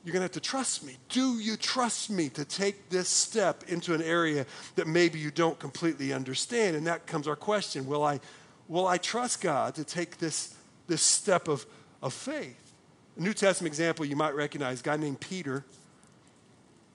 [0.04, 0.96] You're going to have to trust me.
[1.08, 5.58] Do you trust me to take this step into an area that maybe you don't
[5.58, 6.76] completely understand?
[6.76, 8.20] And that comes our question Will I,
[8.68, 10.54] will I trust God to take this,
[10.86, 11.66] this step of,
[12.02, 12.72] of faith?
[13.16, 15.64] A New Testament example you might recognize a guy named Peter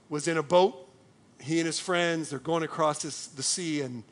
[0.09, 0.88] was in a boat.
[1.41, 4.03] He and his friends, they're going across this, the sea, and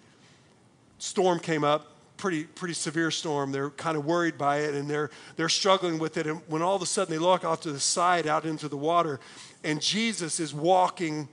[0.97, 3.51] storm came up pretty, pretty severe storm.
[3.51, 6.27] They're kind of worried by it and they're, they're struggling with it.
[6.27, 8.77] And when all of a sudden they look off to the side out into the
[8.77, 9.19] water,
[9.63, 11.29] and Jesus is walking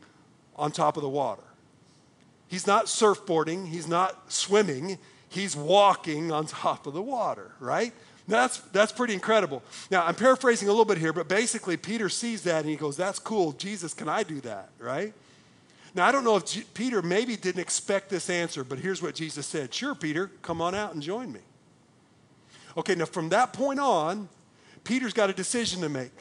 [0.57, 1.43] on top of the water.
[2.47, 7.93] He's not surfboarding, he's not swimming, he's walking on top of the water, right?
[8.29, 9.63] That's, that's pretty incredible.
[9.91, 12.97] Now, I'm paraphrasing a little bit here, but basically, Peter sees that and he goes,
[12.97, 13.53] That's cool.
[13.53, 15.13] Jesus, can I do that, right?
[15.95, 19.15] Now, I don't know if G- Peter maybe didn't expect this answer, but here's what
[19.15, 21.41] Jesus said Sure, Peter, come on out and join me.
[22.77, 24.29] Okay, now from that point on,
[24.83, 26.13] Peter's got a decision to make.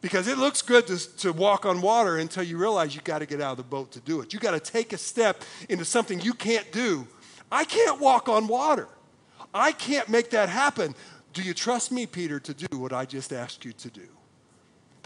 [0.00, 3.26] Because it looks good to, to walk on water until you realize you got to
[3.26, 4.32] get out of the boat to do it.
[4.32, 7.06] You got to take a step into something you can't do.
[7.50, 8.86] I can't walk on water.
[9.52, 10.94] I can't make that happen.
[11.32, 14.08] Do you trust me, Peter, to do what I just asked you to do?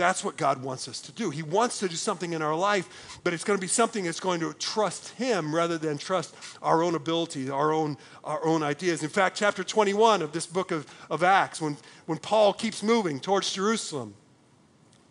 [0.02, 1.30] That's what God wants us to do.
[1.30, 4.18] He wants to do something in our life, but it's going to be something that's
[4.18, 9.04] going to trust Him rather than trust our own ability, our own, our own ideas.
[9.04, 13.20] In fact, chapter 21 of this book of, of Acts, when, when Paul keeps moving
[13.20, 14.16] towards Jerusalem,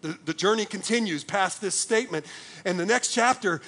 [0.02, 2.26] the, the journey continues past this statement.
[2.66, 3.62] And the next chapter,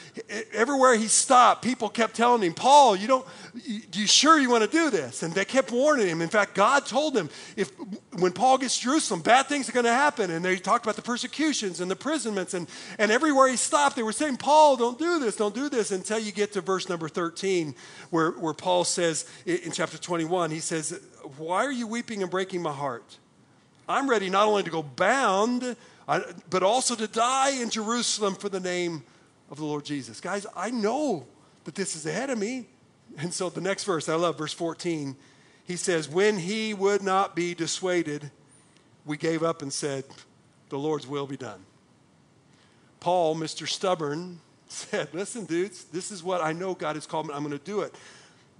[0.52, 3.26] everywhere he stopped, people kept telling him, Paul, you don't,
[3.64, 5.24] you, you sure you want to do this?
[5.24, 6.22] And they kept warning him.
[6.22, 7.72] In fact, God told him, if
[8.18, 10.32] when Paul gets to Jerusalem, bad things are going to happen.
[10.32, 12.54] And they talked about the persecutions and the imprisonments.
[12.54, 12.68] And,
[12.98, 16.20] and everywhere he stopped, they were saying, Paul, don't do this, don't do this, until
[16.20, 17.76] you get to verse number 13,
[18.10, 21.00] where, where Paul says in chapter 21, he says,
[21.38, 23.18] Why are you weeping and breaking my heart?
[23.88, 28.60] I'm ready not only to go bound, but also to die in Jerusalem for the
[28.60, 29.04] name
[29.50, 30.20] of the Lord Jesus.
[30.20, 31.26] Guys, I know
[31.66, 32.68] that this is ahead of me.
[33.18, 35.16] And so the next verse, I love verse 14.
[35.66, 38.32] He says, When he would not be dissuaded,
[39.06, 40.04] we gave up and said,
[40.70, 41.64] The Lord's will be done.
[43.00, 43.68] Paul, Mr.
[43.68, 47.34] Stubborn, said, Listen, dudes, this is what I know God has called me.
[47.34, 47.94] I'm going to do it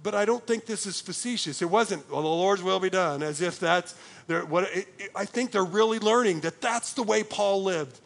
[0.04, 1.62] but I don't think this is facetious.
[1.62, 3.94] It wasn't, well, the Lord's will be done, as if that's,
[4.28, 7.98] what, it, it, I think they're really learning that that's the way Paul lived.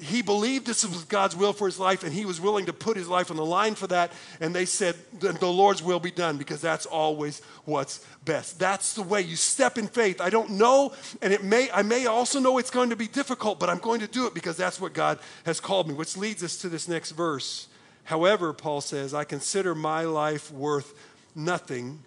[0.00, 2.96] He believed this was God's will for his life, and he was willing to put
[2.96, 4.10] his life on the line for that.
[4.40, 8.58] And they said, the, the Lord's will be done because that's always what's best.
[8.58, 10.20] That's the way you step in faith.
[10.20, 13.60] I don't know, and it may, I may also know it's going to be difficult,
[13.60, 16.42] but I'm going to do it because that's what God has called me, which leads
[16.42, 17.68] us to this next verse.
[18.04, 20.94] However, Paul says, I consider my life worth
[21.38, 22.00] nothing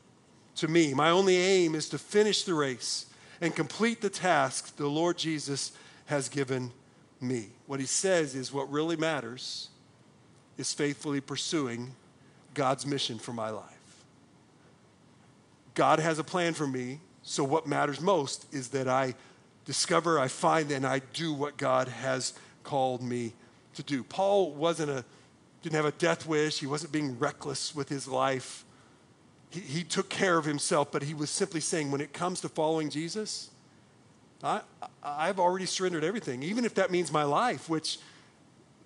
[0.55, 0.93] to me.
[0.93, 3.07] My only aim is to finish the race
[3.39, 5.71] and complete the task the Lord Jesus
[6.05, 6.71] has given
[7.19, 7.47] me.
[7.65, 9.69] What he says is what really matters
[10.57, 11.95] is faithfully pursuing
[12.53, 13.65] God's mission for my life.
[15.73, 19.15] God has a plan for me, so what matters most is that I
[19.65, 23.33] discover, I find, and I do what God has called me
[23.75, 24.03] to do.
[24.03, 25.05] Paul wasn't a
[25.61, 28.65] didn't have a death wish, he wasn't being reckless with his life.
[29.51, 32.49] He, he took care of himself, but he was simply saying, when it comes to
[32.49, 33.49] following Jesus,
[34.43, 34.61] I,
[35.03, 37.99] I've already surrendered everything, even if that means my life, which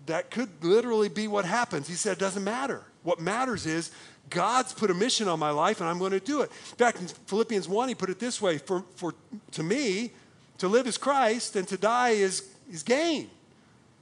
[0.08, 1.88] that could literally be what happens.
[1.88, 2.84] He said, it doesn't matter.
[3.04, 3.91] What matters is
[4.30, 6.51] God's put a mission on my life and I'm going to do it.
[6.71, 9.13] In fact, in Philippians 1, he put it this way for, for,
[9.51, 10.12] to me,
[10.58, 13.30] to live is Christ and to die is, is gain.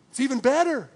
[0.10, 0.90] It's even better.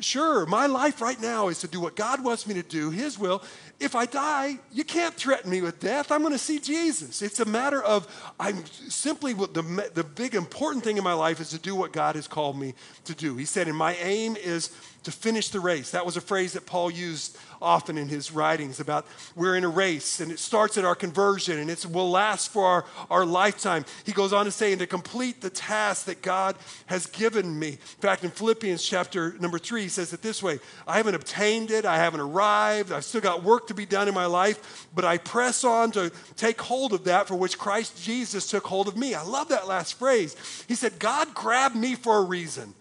[0.00, 3.18] Sure, my life right now is to do what God wants me to do, His
[3.18, 3.42] will.
[3.78, 6.10] If I die, you can't threaten me with death.
[6.10, 7.20] I'm going to see Jesus.
[7.20, 8.06] It's a matter of,
[8.40, 12.14] I'm simply, the, the big important thing in my life is to do what God
[12.14, 12.72] has called me
[13.04, 13.36] to do.
[13.36, 15.90] He said, and my aim is to finish the race.
[15.90, 19.68] That was a phrase that Paul used often in his writings about we're in a
[19.68, 23.84] race and it starts at our conversion and it will last for our, our lifetime.
[24.04, 27.68] He goes on to say, and to complete the task that God has given me.
[27.68, 31.70] In fact, in Philippians chapter number three, he says it this way I haven't obtained
[31.70, 35.04] it, I haven't arrived, I've still got work to be done in my life, but
[35.04, 38.96] I press on to take hold of that for which Christ Jesus took hold of
[38.96, 39.14] me.
[39.14, 40.36] I love that last phrase.
[40.68, 42.74] He said, God grabbed me for a reason.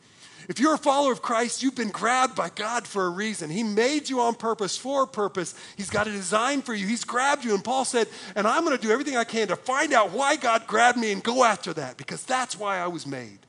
[0.47, 3.49] If you're a follower of Christ, you've been grabbed by God for a reason.
[3.49, 5.55] He made you on purpose for a purpose.
[5.75, 6.85] He's got a design for you.
[6.87, 7.53] He's grabbed you.
[7.53, 10.35] And Paul said, and I'm going to do everything I can to find out why
[10.35, 13.39] God grabbed me and go after that because that's why I was made.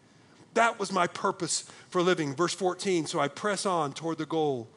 [0.55, 2.35] That was my purpose for living.
[2.35, 4.69] Verse 14, so I press on toward the goal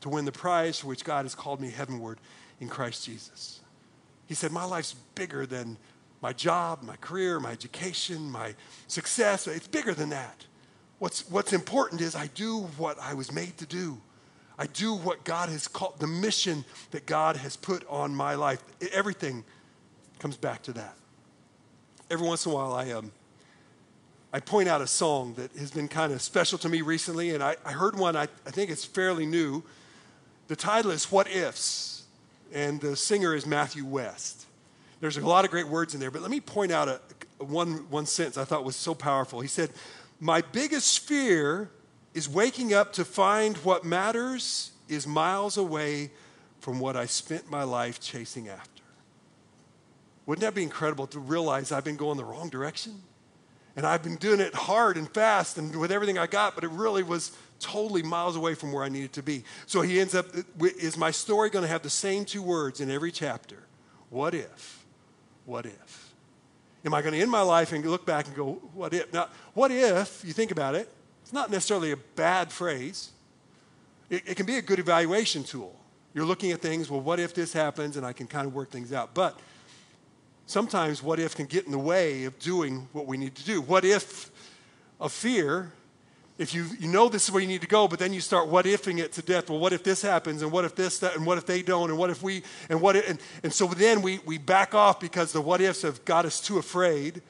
[0.00, 2.18] to win the prize for which God has called me heavenward
[2.60, 3.60] in Christ Jesus.
[4.26, 5.76] He said, My life's bigger than
[6.20, 8.54] my job, my career, my education, my
[8.88, 9.46] success.
[9.46, 10.44] It's bigger than that.
[10.98, 14.00] What's, what's important is I do what I was made to do.
[14.58, 18.60] I do what God has called, the mission that God has put on my life.
[18.92, 19.44] Everything
[20.18, 20.96] comes back to that.
[22.10, 23.12] Every once in a while, I, um,
[24.32, 27.42] I point out a song that has been kind of special to me recently, and
[27.42, 29.62] I, I heard one, I, I think it's fairly new.
[30.48, 32.02] The title is What Ifs,
[32.52, 34.46] and the singer is Matthew West.
[35.00, 37.00] There's a lot of great words in there, but let me point out a,
[37.38, 39.40] one, one sentence I thought was so powerful.
[39.40, 39.70] He said,
[40.20, 41.70] my biggest fear
[42.14, 46.10] is waking up to find what matters is miles away
[46.60, 48.82] from what I spent my life chasing after.
[50.26, 53.00] Wouldn't that be incredible to realize I've been going the wrong direction?
[53.76, 56.70] And I've been doing it hard and fast and with everything I got, but it
[56.70, 59.44] really was totally miles away from where I needed to be.
[59.66, 60.26] So he ends up,
[60.60, 63.62] is my story going to have the same two words in every chapter?
[64.10, 64.84] What if?
[65.44, 66.07] What if?
[66.88, 69.12] Am I going to end my life and look back and go, what if?
[69.12, 70.88] Now, what if, you think about it,
[71.20, 73.10] it's not necessarily a bad phrase.
[74.08, 75.78] It, it can be a good evaluation tool.
[76.14, 78.70] You're looking at things, well, what if this happens and I can kind of work
[78.70, 79.12] things out.
[79.12, 79.38] But
[80.46, 83.60] sometimes what if can get in the way of doing what we need to do.
[83.60, 84.30] What if
[84.98, 85.74] of fear
[86.38, 88.46] if you, you know this is where you need to go, but then you start
[88.46, 89.50] what ifing it to death.
[89.50, 90.40] Well, what if this happens?
[90.40, 91.90] And what if this, that, and what if they don't?
[91.90, 95.00] And what if we, and what, if, and, and so then we, we back off
[95.00, 97.22] because the what ifs have got us too afraid.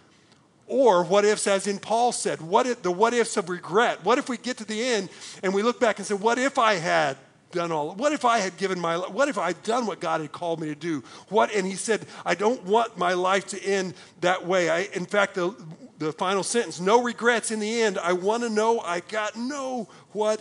[0.66, 4.04] Or what ifs, as in Paul said, what if, the what ifs of regret.
[4.04, 5.08] What if we get to the end
[5.42, 7.16] and we look back and say, what if I had
[7.50, 10.32] done all, what if I had given my, what if I'd done what God had
[10.32, 11.02] called me to do?
[11.30, 14.68] What, and he said, I don't want my life to end that way.
[14.68, 15.54] I, in fact, the,
[15.98, 17.98] the final sentence no regrets in the end.
[17.98, 20.40] I want to know, I got no what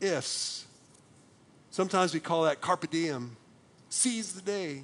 [0.00, 0.66] ifs.
[1.70, 3.36] Sometimes we call that carpe diem,
[3.88, 4.82] seize the day.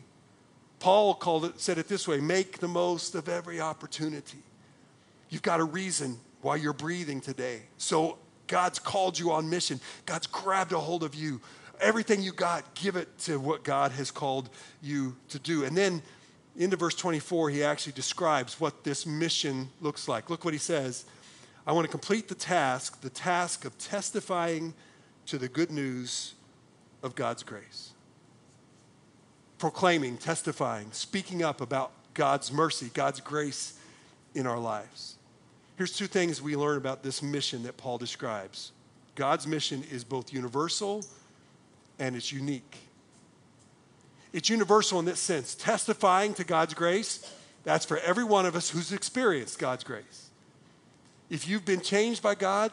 [0.79, 4.39] Paul called it, said it this way make the most of every opportunity.
[5.29, 7.63] You've got a reason why you're breathing today.
[7.79, 11.41] So God's called you on mission, God's grabbed a hold of you.
[11.81, 14.49] Everything you got, give it to what God has called
[14.81, 15.65] you to do.
[15.65, 16.03] And then
[16.57, 20.31] into verse 24, he actually describes what this mission looks like.
[20.31, 21.05] Look what he says.
[21.67, 24.75] I want to complete the task, the task of testifying
[25.27, 26.35] to the good news
[27.03, 27.93] of God's grace.
[29.59, 33.79] Proclaiming, testifying, speaking up about God's mercy, God's grace
[34.35, 35.17] in our lives.
[35.77, 38.73] Here's two things we learn about this mission that Paul describes
[39.15, 41.05] God's mission is both universal
[41.99, 42.84] and it's unique.
[44.35, 45.55] It's universal in this sense.
[45.55, 47.33] Testifying to God's grace,
[47.63, 50.29] that's for every one of us who's experienced God's grace.
[51.31, 52.73] If you've been changed by God,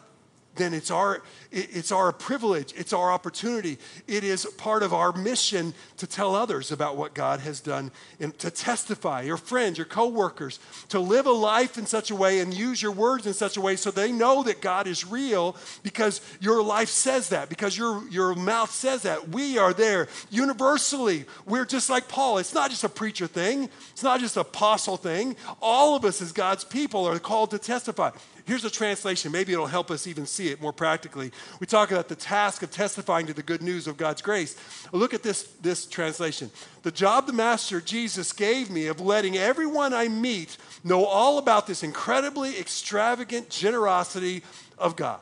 [0.56, 3.78] then it's our, it's our privilege, it's our opportunity.
[4.08, 8.38] It is part of our mission to tell others about what God has done and
[8.40, 12.54] to testify, your friends, your coworkers, to live a life in such a way and
[12.54, 16.20] use your words in such a way so they know that God is real because
[16.42, 19.30] your life says that, because your, your mouth says that.
[19.30, 21.26] We are there universally.
[21.46, 22.40] We're just like Paul.
[22.40, 25.38] It's not just a preacher thing, it's not just an apostle thing.
[25.62, 28.12] All of us as God's people are called to testify.
[28.46, 29.32] Here's a translation.
[29.32, 31.32] Maybe it'll help us even see it more practically.
[31.60, 34.56] We talk about the task of testifying to the good news of God's grace.
[34.92, 36.52] Look at this, this translation.
[36.84, 41.68] The job the Master Jesus gave me of letting everyone I meet know all about
[41.68, 44.44] this incredibly extravagant generosity
[44.78, 45.20] of God.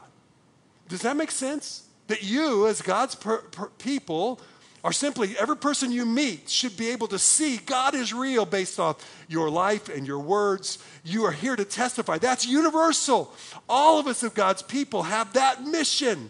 [0.87, 1.83] Does that make sense?
[2.07, 4.39] That you, as God's per, per people,
[4.83, 8.79] or simply every person you meet should be able to see God is real based
[8.79, 10.79] off your life and your words.
[11.03, 12.17] You are here to testify.
[12.17, 13.33] That's universal.
[13.67, 16.29] All of us of God's people have that mission.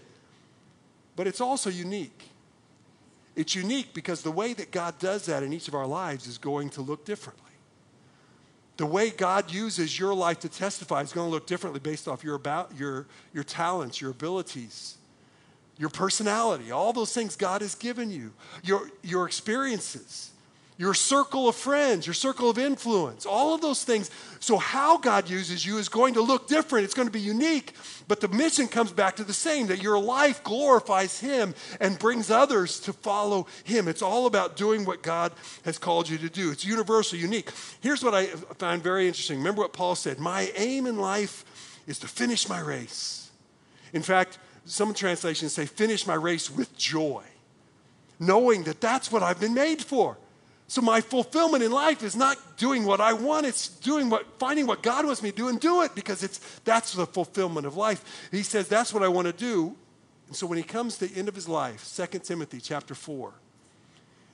[1.16, 2.30] But it's also unique.
[3.36, 6.38] It's unique because the way that God does that in each of our lives is
[6.38, 7.46] going to look differently.
[8.78, 12.24] The way God uses your life to testify is going to look differently based off
[12.24, 14.99] your, about, your, your talents, your abilities
[15.80, 20.32] your personality, all those things God has given you, your, your experiences,
[20.78, 24.12] your circle of friends, your circle of influence, all of those things.
[24.42, 26.84] So, how God uses you is going to look different.
[26.84, 27.74] It's going to be unique,
[28.10, 32.30] but the mission comes back to the same that your life glorifies Him and brings
[32.30, 33.88] others to follow Him.
[33.88, 35.32] It's all about doing what God
[35.64, 36.52] has called you to do.
[36.52, 37.52] It's universal, unique.
[37.82, 39.38] Here's what I find very interesting.
[39.38, 43.32] Remember what Paul said My aim in life is to finish my race.
[43.94, 44.40] In fact,
[44.70, 47.24] some translations say, finish my race with joy,
[48.20, 50.18] knowing that that's what I've been made for.
[50.68, 54.68] So my fulfillment in life is not doing what I want, it's doing what finding
[54.68, 57.76] what God wants me to do and do it because it's that's the fulfillment of
[57.76, 58.30] life.
[58.30, 59.76] He says that's what I want to do.
[60.28, 63.34] And so when he comes to the end of his life, 2 Timothy chapter 4,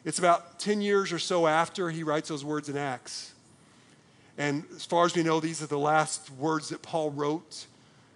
[0.03, 3.33] it's about 10 years or so after he writes those words in Acts.
[4.37, 7.67] And as far as we know, these are the last words that Paul wrote.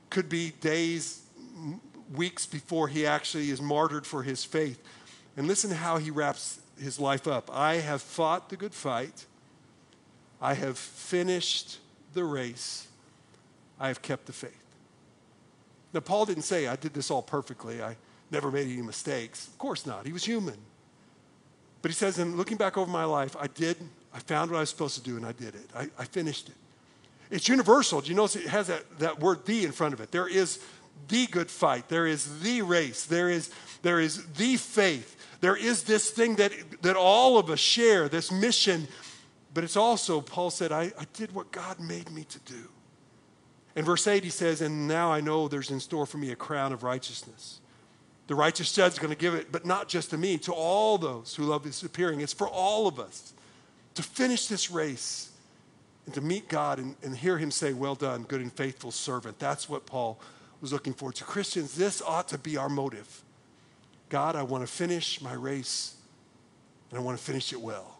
[0.09, 1.21] Could be days,
[2.15, 4.81] weeks before he actually is martyred for his faith.
[5.37, 7.49] And listen to how he wraps his life up.
[7.53, 9.25] I have fought the good fight.
[10.41, 11.79] I have finished
[12.13, 12.87] the race.
[13.79, 14.55] I have kept the faith.
[15.93, 17.81] Now, Paul didn't say, I did this all perfectly.
[17.81, 17.95] I
[18.31, 19.47] never made any mistakes.
[19.47, 20.05] Of course not.
[20.05, 20.57] He was human.
[21.81, 23.77] But he says, in looking back over my life, I did,
[24.13, 25.69] I found what I was supposed to do and I did it.
[25.75, 26.55] I, I finished it.
[27.31, 28.01] It's universal.
[28.01, 30.11] Do you notice it has that, that word the in front of it?
[30.11, 30.59] There is
[31.07, 31.89] the good fight.
[31.89, 33.05] There is the race.
[33.05, 35.15] There is, there is the faith.
[35.41, 38.87] There is this thing that, that all of us share, this mission.
[39.53, 42.69] But it's also, Paul said, I, I did what God made me to do.
[43.75, 46.35] In verse 8, he says, And now I know there's in store for me a
[46.35, 47.61] crown of righteousness.
[48.27, 50.97] The righteous judge is going to give it, but not just to me, to all
[50.97, 52.21] those who love his appearing.
[52.21, 53.33] It's for all of us
[53.95, 55.31] to finish this race
[56.05, 59.39] and to meet God and, and hear him say, Well done, good and faithful servant.
[59.39, 60.19] That's what Paul
[60.61, 63.23] was looking forward To Christians, this ought to be our motive.
[64.09, 65.95] God, I want to finish my race,
[66.89, 67.99] and I want to finish it well.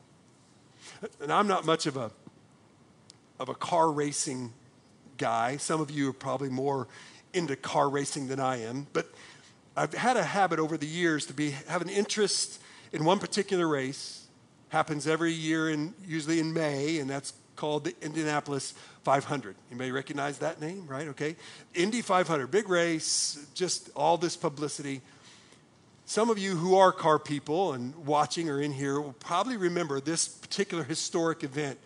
[1.22, 2.12] And I'm not much of a,
[3.40, 4.54] of a car racing
[5.18, 5.58] guy.
[5.58, 6.88] Some of you are probably more
[7.34, 9.08] into car racing than I am, but
[9.78, 12.60] I've had a habit over the years to be have an interest
[12.92, 14.26] in one particular race.
[14.70, 19.54] Happens every year, and usually in May, and that's called the Indianapolis 500.
[19.70, 21.10] You may recognize that name, right?
[21.10, 21.36] Okay.
[21.76, 25.02] Indy 500, big race, just all this publicity.
[26.06, 30.00] Some of you who are car people and watching or in here will probably remember
[30.00, 31.78] this particular historic event.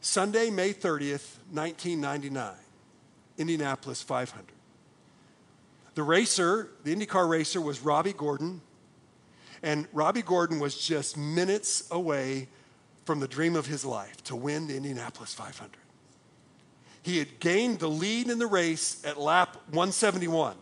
[0.00, 2.52] Sunday, May 30th, 1999,
[3.38, 4.44] Indianapolis 500.
[5.94, 8.60] The racer, the IndyCar racer, was Robby Gordon.
[9.62, 12.48] And Robby Gordon was just minutes away
[13.06, 15.70] from the dream of his life to win the Indianapolis 500.
[17.02, 20.56] He had gained the lead in the race at lap 171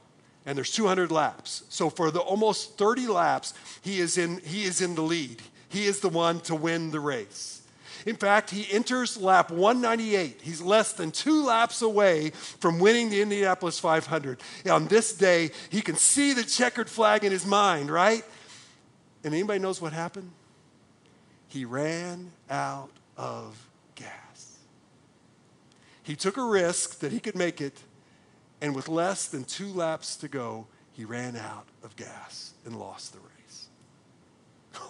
[0.47, 1.65] and there's 200 laps.
[1.71, 5.41] So for the almost 30 laps, he is in he is in the lead.
[5.71, 7.63] He is the one to win the race.
[8.07, 10.43] In fact, he enters lap 198.
[10.43, 14.41] He's less than two laps away from winning the Indianapolis 500.
[14.71, 18.23] On this day, he can see the checkered flag in his mind, right?
[19.25, 20.31] And anybody knows what happened?
[21.55, 24.59] He ran out of gas.
[26.03, 27.81] He took a risk that he could make it,
[28.61, 33.13] and with less than two laps to go, he ran out of gas and lost
[33.13, 33.69] the race.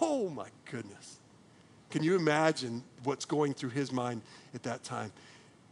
[0.01, 1.19] Oh my goodness.
[1.91, 4.23] Can you imagine what's going through his mind
[4.55, 5.11] at that time?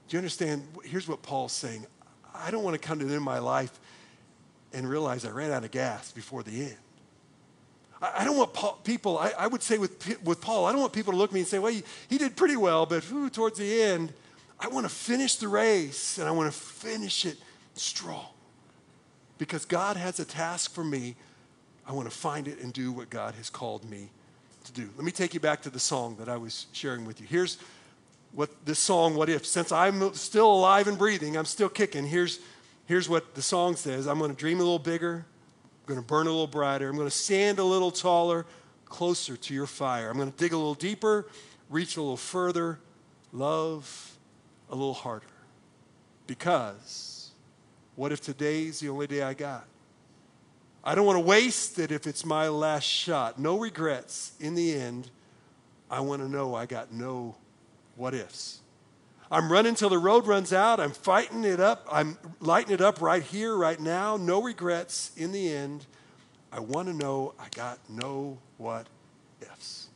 [0.08, 0.64] Do you understand?
[0.84, 1.88] Here's what Paul's saying
[2.36, 3.80] I don't want to come to the end of my life
[4.72, 6.78] and realize I ran out of gas before the end.
[8.04, 10.92] I, don't want Paul, people, I, I, would say with, with Paul, I don't want
[10.92, 13.58] people to look at me and say, well, he, he did pretty well, but towards
[13.58, 14.12] the end,
[14.60, 17.38] I want to finish the race and I want to finish it
[17.76, 18.28] strong.
[19.38, 21.16] Because God has a task for me.
[21.86, 24.10] I want to find it and do what God has called me
[24.66, 24.90] to do.
[24.96, 27.28] Let me take you back to the song that I was sharing with you.
[27.28, 27.58] Here's
[28.32, 29.46] what this song, What If?
[29.46, 32.06] Since I'm still alive and breathing, I'm still kicking.
[32.06, 32.40] Here's,
[32.86, 35.26] here's what the song says I'm going to dream a little bigger.
[35.84, 36.88] I'm going to burn a little brighter.
[36.88, 38.46] I'm going to stand a little taller,
[38.86, 40.10] closer to your fire.
[40.10, 41.28] I'm going to dig a little deeper,
[41.70, 42.80] reach a little further,
[43.34, 44.18] love
[44.70, 45.26] a little harder.
[46.26, 47.32] Because
[47.96, 49.66] what if today's the only day I got?
[50.86, 53.38] I don't want to waste it if it's my last shot.
[53.38, 54.34] No regrets.
[54.40, 55.10] In the end,
[55.92, 57.36] I want to know I got no
[57.98, 58.62] what ifs.
[59.34, 60.80] I'm running till the road runs out.
[60.80, 61.88] I'm fighting it up.
[61.92, 64.16] I'm lighting it up right here, right now.
[64.16, 65.12] No regrets.
[65.18, 65.88] In the end,
[66.52, 68.86] I want to know I got no what
[69.42, 69.88] ifs.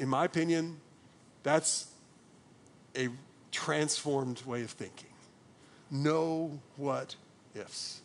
[0.00, 0.80] In my opinion,
[1.44, 1.92] that's
[2.96, 3.08] a
[3.52, 5.10] transformed way of thinking.
[5.92, 7.14] No what
[7.54, 8.00] ifs.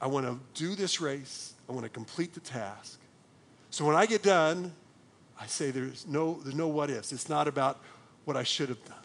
[0.00, 1.54] I want to do this race.
[1.68, 2.98] I want to complete the task.
[3.70, 4.72] So when I get done,
[5.40, 7.12] I say there's no, there's no what ifs.
[7.12, 7.80] It's not about
[8.24, 8.96] what I should have done.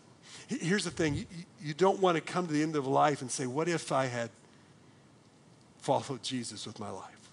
[0.47, 1.25] Here's the thing you,
[1.61, 4.05] you don't want to come to the end of life and say, What if I
[4.05, 4.29] had
[5.79, 7.31] followed Jesus with my life?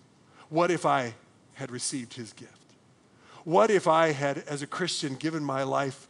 [0.49, 1.15] What if I
[1.55, 2.53] had received his gift?
[3.45, 6.09] What if I had, as a Christian, given my life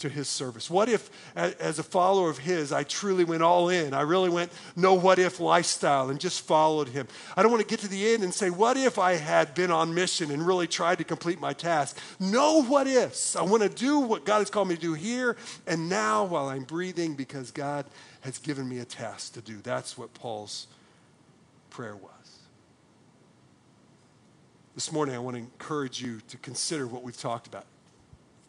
[0.00, 0.68] to his service?
[0.68, 3.94] What if, as a follower of his, I truly went all in?
[3.94, 7.06] I really went no what if lifestyle and just followed him.
[7.36, 9.70] I don't want to get to the end and say, what if I had been
[9.70, 11.98] on mission and really tried to complete my task?
[12.18, 13.36] No what ifs.
[13.36, 15.36] I want to do what God has called me to do here
[15.66, 17.86] and now while I'm breathing because God
[18.22, 19.58] has given me a task to do.
[19.62, 20.66] That's what Paul's
[21.70, 22.10] prayer was.
[24.74, 27.66] This morning, I want to encourage you to consider what we've talked about.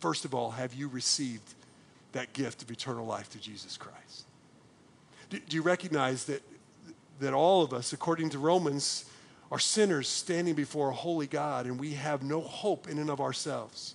[0.02, 1.54] First of all, have you received
[2.14, 4.26] that gift of eternal life through Jesus Christ?
[5.30, 6.42] Do, do you recognize that,
[7.20, 9.06] that all of us, according to Romans,
[9.52, 13.22] are sinners standing before a holy God and we have no hope in and of
[13.22, 13.94] ourselves?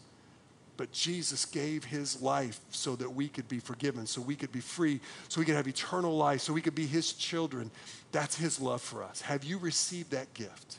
[0.77, 4.61] But Jesus gave his life so that we could be forgiven, so we could be
[4.61, 7.73] free, so we could have eternal life, so we could be his children.
[8.13, 9.23] That's his love for us.
[9.23, 10.79] Have you received that gift?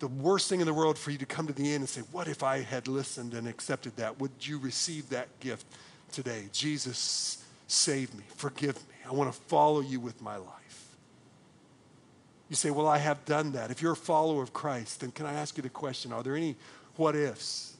[0.00, 2.00] The worst thing in the world for you to come to the end and say,
[2.10, 4.18] What if I had listened and accepted that?
[4.18, 5.66] Would you receive that gift
[6.10, 6.46] today?
[6.52, 8.94] Jesus, save me, forgive me.
[9.08, 10.96] I want to follow you with my life.
[12.48, 13.70] You say, Well, I have done that.
[13.70, 16.34] If you're a follower of Christ, then can I ask you the question Are there
[16.34, 16.56] any
[16.96, 17.76] what ifs?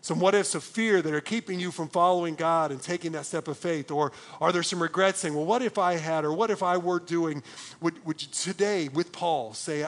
[0.00, 3.26] Some what ifs of fear that are keeping you from following God and taking that
[3.26, 3.90] step of faith?
[3.90, 6.78] Or are there some regrets saying, Well, what if I had, or what if I
[6.78, 7.42] were doing?
[7.82, 9.86] Would, would you today, with Paul, say,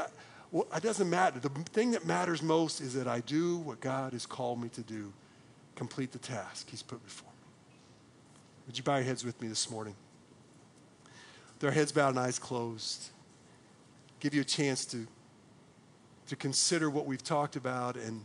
[0.52, 1.38] well, it doesn't matter.
[1.38, 4.80] The thing that matters most is that I do what God has called me to
[4.80, 5.12] do,
[5.76, 7.76] complete the task He's put before me.
[8.66, 9.94] Would you bow your heads with me this morning?
[11.62, 13.10] Our heads bowed and eyes closed,
[14.18, 15.06] give you a chance to,
[16.28, 17.96] to consider what we've talked about.
[17.96, 18.24] And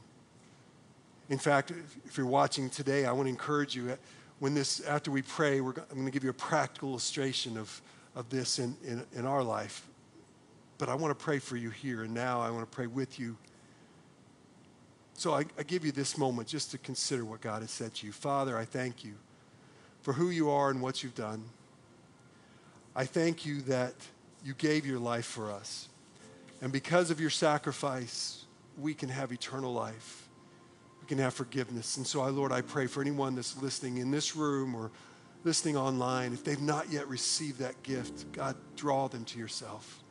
[1.30, 1.72] in fact,
[2.06, 3.92] if you're watching today, I want to encourage you.
[3.92, 3.96] Uh,
[4.40, 7.82] when this, after we pray, I'm going to give you a practical illustration of,
[8.16, 9.88] of this in, in, in our life
[10.78, 12.42] but I want to pray for you here and now.
[12.42, 13.38] I want to pray with you.
[15.14, 18.06] So I, I, give you this moment just to consider what God has said to
[18.08, 18.12] you.
[18.12, 19.14] Father, I thank you
[20.02, 21.46] for who you are and what you've done.
[22.96, 23.94] I thank you that
[24.44, 25.88] you gave your life for us.
[26.62, 28.44] And because of your sacrifice,
[28.78, 30.28] we can have eternal life.
[31.02, 31.96] We can have forgiveness.
[31.96, 34.92] And so, I, Lord, I pray for anyone that's listening in this room or
[35.46, 40.04] listening online, if they've not yet received that gift, God, draw them to yourself.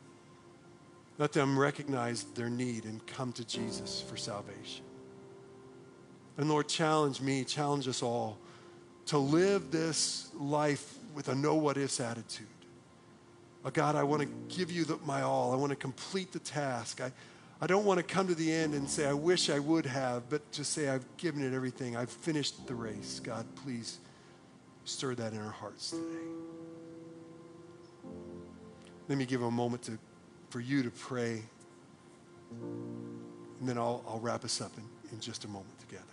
[1.17, 4.83] Let them recognize their need and come to Jesus for salvation.
[6.37, 8.37] And Lord, challenge me, challenge us all
[9.07, 12.47] to live this life with a know what ifs attitude.
[13.63, 15.53] Oh God, I want to give you the, my all.
[15.53, 17.01] I want to complete the task.
[17.01, 17.11] I,
[17.61, 20.29] I don't want to come to the end and say, I wish I would have,
[20.29, 21.95] but to say, I've given it everything.
[21.95, 23.21] I've finished the race.
[23.23, 23.99] God, please
[24.83, 26.03] stir that in our hearts today.
[29.07, 29.97] Let me give a moment to
[30.55, 31.41] for you to pray.
[33.59, 36.05] And then I'll, I'll wrap us up in, in just a moment together.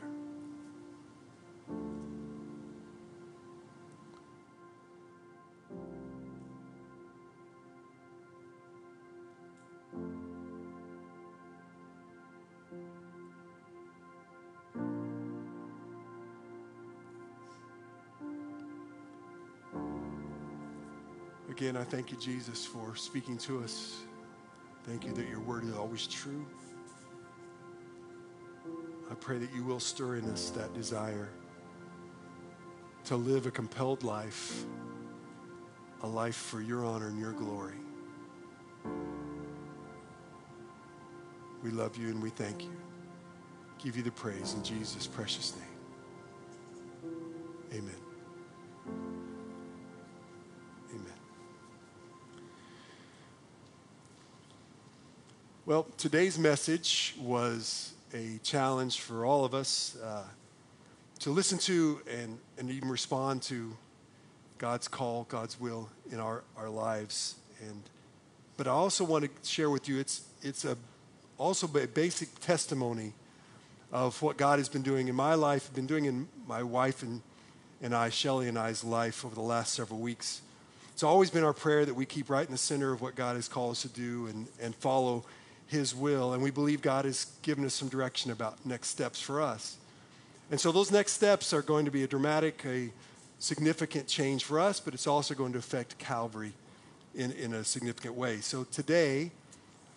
[21.48, 24.02] Again, I thank you, Jesus, for speaking to us.
[24.84, 26.44] Thank you that your word is always true.
[29.10, 31.28] I pray that you will stir in us that desire
[33.04, 34.64] to live a compelled life,
[36.02, 37.76] a life for your honor and your glory.
[41.62, 42.76] We love you and we thank you.
[43.78, 47.12] Give you the praise in Jesus' precious name.
[47.72, 48.01] Amen.
[55.72, 60.24] Well, today's message was a challenge for all of us uh,
[61.20, 63.74] to listen to and, and even respond to
[64.58, 67.36] God's call, God's will in our, our lives.
[67.66, 67.80] And,
[68.58, 70.76] but I also want to share with you, it's, it's a,
[71.38, 73.14] also a basic testimony
[73.92, 77.22] of what God has been doing in my life, been doing in my wife and,
[77.80, 80.42] and I, Shelly and I's life over the last several weeks.
[80.92, 83.36] It's always been our prayer that we keep right in the center of what God
[83.36, 85.24] has called us to do and, and follow
[85.72, 86.32] his will.
[86.32, 89.76] And we believe God has given us some direction about next steps for us.
[90.50, 92.90] And so those next steps are going to be a dramatic, a
[93.38, 96.52] significant change for us, but it's also going to affect Calvary
[97.14, 98.40] in, in a significant way.
[98.40, 99.32] So today,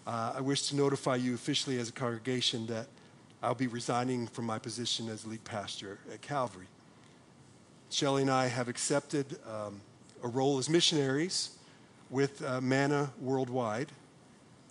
[0.08, 2.88] uh, I wish to notify you officially as a congregation that
[3.44, 6.68] I'll be resigning from my position as lead pastor at Calvary.
[7.90, 9.82] Shelly and I have accepted um,
[10.24, 11.52] a role as missionaries
[12.10, 13.92] with uh, Manna Worldwide.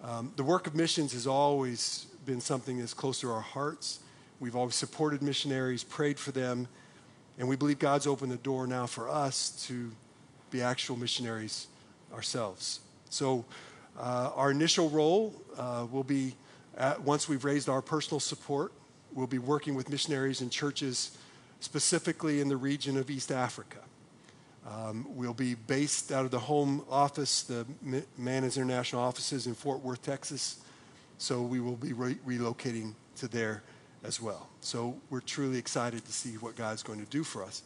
[0.05, 4.01] Um, the work of missions has always been something that's close to our hearts.
[4.39, 6.69] We've always supported missionaries, prayed for them,
[7.39, 9.91] and we believe God's opened the door now for us to
[10.51, 11.69] be actual missionaries
[12.13, 12.81] ourselves.
[13.09, 13.47] So,
[13.99, 16.35] uh, our initial role uh, will be
[16.77, 18.73] at, once we've raised our personal support,
[19.15, 21.17] we'll be working with missionaries and churches
[21.61, 23.79] specifically in the region of East Africa.
[24.67, 27.67] Um, we'll be based out of the home office, the
[28.17, 30.59] Manna's International offices in Fort Worth, Texas.
[31.19, 33.63] So we will be re- relocating to there
[34.03, 34.49] as well.
[34.61, 37.63] So we're truly excited to see what God's going to do for us.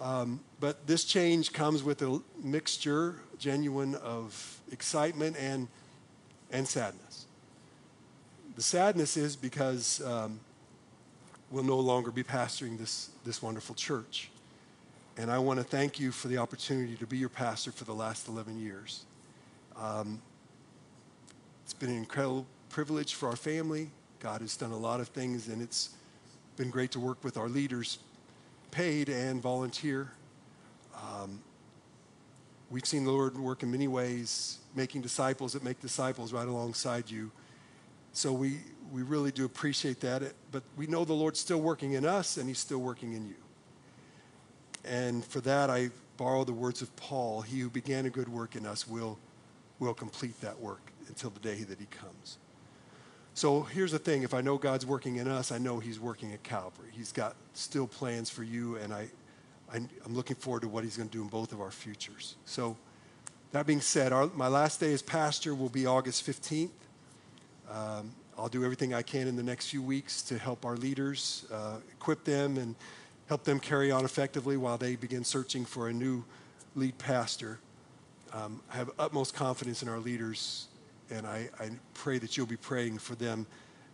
[0.00, 5.68] Um, but this change comes with a mixture, genuine, of excitement and,
[6.50, 7.26] and sadness.
[8.56, 10.40] The sadness is because um,
[11.50, 14.30] we'll no longer be pastoring this, this wonderful church.
[15.18, 17.92] And I want to thank you for the opportunity to be your pastor for the
[17.92, 19.04] last 11 years.
[19.76, 20.22] Um,
[21.64, 23.90] it's been an incredible privilege for our family.
[24.20, 25.90] God has done a lot of things, and it's
[26.56, 27.98] been great to work with our leaders,
[28.70, 30.12] paid and volunteer.
[30.94, 31.42] Um,
[32.70, 37.10] we've seen the Lord work in many ways, making disciples that make disciples right alongside
[37.10, 37.32] you.
[38.12, 38.58] So we,
[38.92, 40.22] we really do appreciate that.
[40.52, 43.34] But we know the Lord's still working in us, and He's still working in you.
[44.88, 48.56] And for that, I borrow the words of Paul He who began a good work
[48.56, 49.18] in us will,
[49.78, 52.38] will complete that work until the day that He comes.
[53.34, 56.32] So here's the thing if I know God's working in us, I know He's working
[56.32, 56.90] at Calvary.
[56.92, 59.08] He's got still plans for you, and I,
[59.72, 62.36] I, am looking forward to what He's going to do in both of our futures.
[62.44, 62.76] So,
[63.52, 66.68] that being said, our, my last day as pastor will be August 15th.
[67.70, 71.46] Um, I'll do everything I can in the next few weeks to help our leaders,
[71.50, 72.74] uh, equip them, and
[73.28, 76.24] help them carry on effectively while they begin searching for a new
[76.74, 77.58] lead pastor.
[78.32, 80.68] Um, I have utmost confidence in our leaders,
[81.10, 83.46] and I, I, pray that you'll be praying for them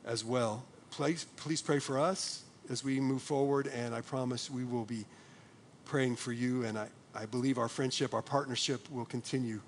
[0.05, 0.65] as well.
[0.91, 5.05] Please, please pray for us as we move forward, and I promise we will be
[5.85, 9.61] praying for you, and I, I believe our friendship, our partnership will continue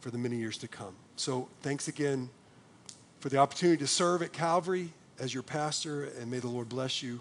[0.00, 0.94] for the many years to come.
[1.16, 2.30] So thanks again
[3.20, 7.02] for the opportunity to serve at Calvary as your pastor, and may the Lord bless
[7.02, 7.20] you.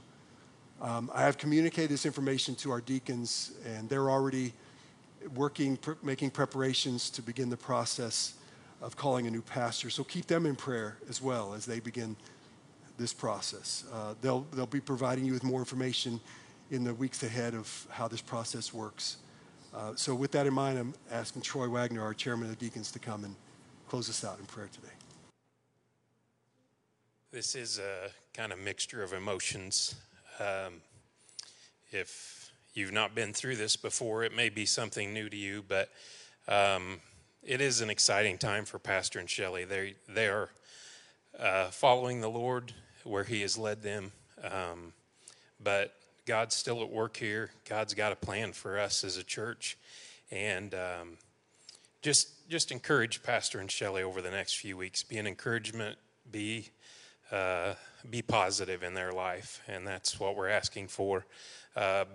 [0.82, 4.53] Um, I have communicated this information to our deacons, and they're already
[5.36, 8.36] working, pr- making preparations to begin the process
[8.82, 9.89] of calling a new pastor.
[9.89, 12.15] So keep them in prayer as well as they begin
[12.97, 13.86] this process.
[13.91, 16.19] Uh, they'll, they'll be providing you with more information
[16.69, 19.17] in the weeks ahead of how this process works.
[19.73, 22.91] Uh, so, with that in mind, I'm asking Troy Wagner, our chairman of the deacons,
[22.93, 23.36] to come and
[23.88, 24.93] close us out in prayer today.
[27.32, 29.95] This is a kind of mixture of emotions.
[30.39, 30.81] Um,
[31.91, 35.89] if you've not been through this before, it may be something new to you, but
[36.47, 36.99] um,
[37.43, 39.65] it is an exciting time for Pastor and Shelley.
[39.65, 40.49] They they are
[41.39, 42.73] uh, following the Lord
[43.03, 44.11] where He has led them,
[44.43, 44.93] um,
[45.63, 45.93] but
[46.25, 47.49] God's still at work here.
[47.67, 49.77] God's got a plan for us as a church,
[50.29, 51.17] and um,
[52.01, 55.01] just just encourage Pastor and Shelley over the next few weeks.
[55.03, 55.97] Be an encouragement.
[56.29, 56.69] Be
[57.32, 57.73] uh,
[58.09, 61.25] be positive in their life, and that's what we're asking for.
[61.75, 62.05] Uh,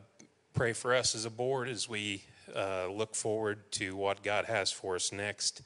[0.55, 2.23] pray for us as a board as we
[2.55, 5.63] uh, look forward to what God has for us next.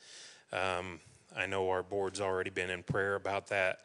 [0.52, 1.00] Um,
[1.36, 3.80] I know our board's already been in prayer about that,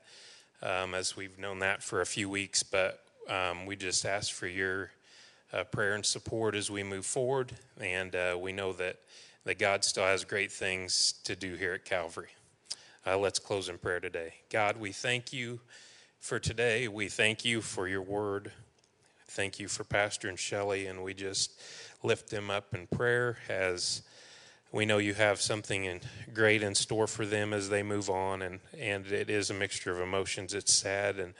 [0.64, 4.48] um, as we've known that for a few weeks, but um, we just ask for
[4.48, 4.92] your
[5.54, 7.52] uh, prayer and support as we move forward.
[7.80, 8.98] And uh, we know that,
[9.46, 12.30] that God still has great things to do here at Calvary.
[13.04, 14.32] Uh, let's close in prayer today.
[14.52, 15.60] God, we thank you
[16.20, 16.88] for today.
[16.88, 18.52] We thank you for your word.
[19.26, 21.60] Thank you for Pastor and Shelley, and we just
[22.04, 24.04] lift them up in prayer as
[24.72, 28.44] we know you have something in, great in store for them as they move on,
[28.44, 30.54] and, and it is a mixture of emotions.
[30.54, 31.34] It's sad, and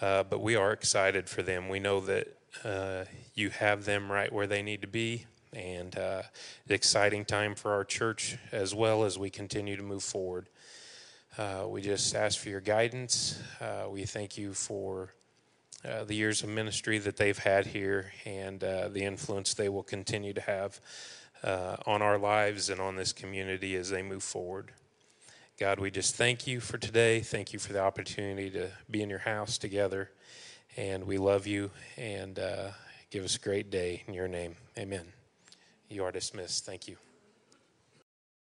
[0.00, 1.68] uh, but we are excited for them.
[1.68, 2.34] We know that
[2.64, 3.04] uh,
[3.36, 6.22] you have them right where they need to be, and uh,
[6.68, 10.48] exciting time for our church as well as we continue to move forward.
[11.38, 13.40] Uh, we just ask for your guidance.
[13.60, 15.14] Uh, we thank you for
[15.84, 19.84] uh, the years of ministry that they've had here and uh, the influence they will
[19.84, 20.80] continue to have
[21.44, 24.72] uh, on our lives and on this community as they move forward.
[25.60, 27.20] God, we just thank you for today.
[27.20, 30.10] Thank you for the opportunity to be in your house together.
[30.76, 32.70] And we love you and uh,
[33.10, 34.56] give us a great day in your name.
[34.76, 35.06] Amen.
[35.88, 36.66] You are dismissed.
[36.66, 36.96] Thank you.